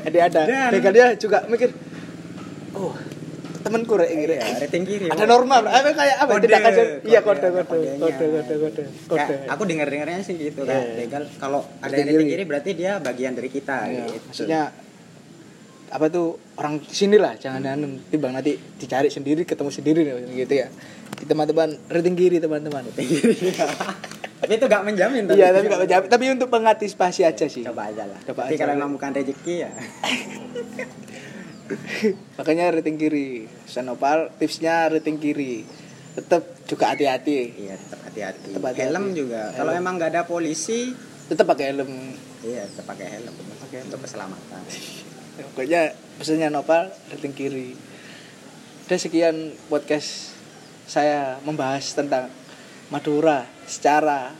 [0.07, 1.74] Jadi ada Dan- begalnya juga mikir
[2.72, 2.95] oh
[3.61, 4.38] temanku rek ini rek.
[4.38, 5.68] Iya, rating kiri ada norma bro.
[5.68, 9.51] apa kayak apa Kode, tidak kasar iya kode ada kode kode kode kode kode Kayak
[9.51, 10.95] aku dengar dengarnya sih gitu Iya, kan iya.
[11.01, 12.32] begal kalau ada Rating rating kiri.
[12.34, 14.26] kiri berarti dia bagian dari kita Iya, gitu.
[14.26, 14.62] maksudnya
[15.95, 20.03] apa tuh orang sini lah jangan anu timbang nanti dicari sendiri ketemu sendiri
[20.34, 20.66] gitu ya.
[21.22, 22.82] Teman-teman rating kiri teman-teman.
[24.45, 27.62] Tapi itu gak menjamin iya tapi nggak menjawab tapi untuk mengantisipasi aja sih.
[27.62, 28.18] coba aja lah.
[28.26, 28.66] Coba tapi aja.
[28.66, 29.70] kalau memang bukan rezeki ya.
[32.42, 33.47] Makanya rating kiri.
[33.64, 35.62] Sanopal tipsnya rating kiri.
[36.18, 37.55] Tetap juga hati-hati.
[37.57, 38.51] Iya tetap hati-hati.
[38.51, 38.90] Tetap hati-hati.
[38.90, 39.55] helm juga.
[39.55, 39.80] Kalau Helm.
[39.80, 40.90] emang nggak ada polisi
[41.30, 42.18] tetap pakai helm.
[42.42, 43.34] iya tetap pakai helm.
[43.86, 44.61] Untuk keselamatan
[45.35, 47.74] pokoknya pesannya Nopal rating kiri.
[48.87, 50.37] Udah sekian podcast
[50.85, 52.28] saya membahas tentang
[52.93, 54.30] Madura secara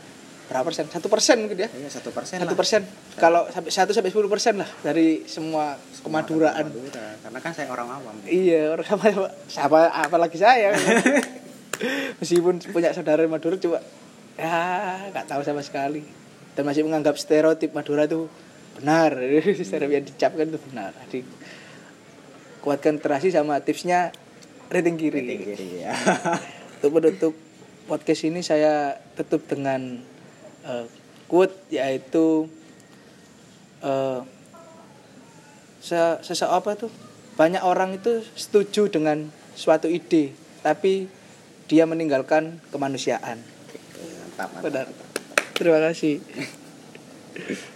[0.45, 0.85] berapa persen?
[0.87, 1.69] Satu persen mungkin ya?
[1.73, 2.85] Iya, satu persen satu persen.
[3.17, 5.75] Kalau sampai satu sampai sepuluh persen lah dari semua
[6.05, 6.69] kemaduraan.
[6.69, 7.07] Madura.
[7.25, 8.15] Karena kan saya orang awam.
[8.29, 9.07] iya orang sama
[9.49, 10.77] sama apalagi saya?
[12.21, 13.81] Meskipun punya saudara Madura coba
[14.37, 16.05] ya nggak tahu sama sekali.
[16.55, 18.31] Dan masih menganggap stereotip Madura itu
[18.77, 19.15] benar.
[19.65, 20.91] Stereotip yang dicapkan itu benar.
[21.07, 21.19] Jadi
[22.61, 24.09] kuatkan terasi sama tipsnya
[24.69, 25.21] rating kiri.
[25.21, 25.93] Rating kiri ya.
[26.81, 27.33] untuk menutup
[27.85, 30.01] podcast ini saya tutup dengan
[30.65, 30.85] eh,
[31.25, 32.49] quote yaitu
[33.85, 34.21] eh
[35.79, 36.91] se sese- apa tuh?
[37.35, 40.31] Banyak orang itu setuju dengan suatu ide
[40.63, 41.05] tapi
[41.69, 43.37] dia meninggalkan kemanusiaan.
[44.35, 44.63] Mantap, mantap.
[44.67, 44.85] benar.
[45.55, 46.19] terima kasih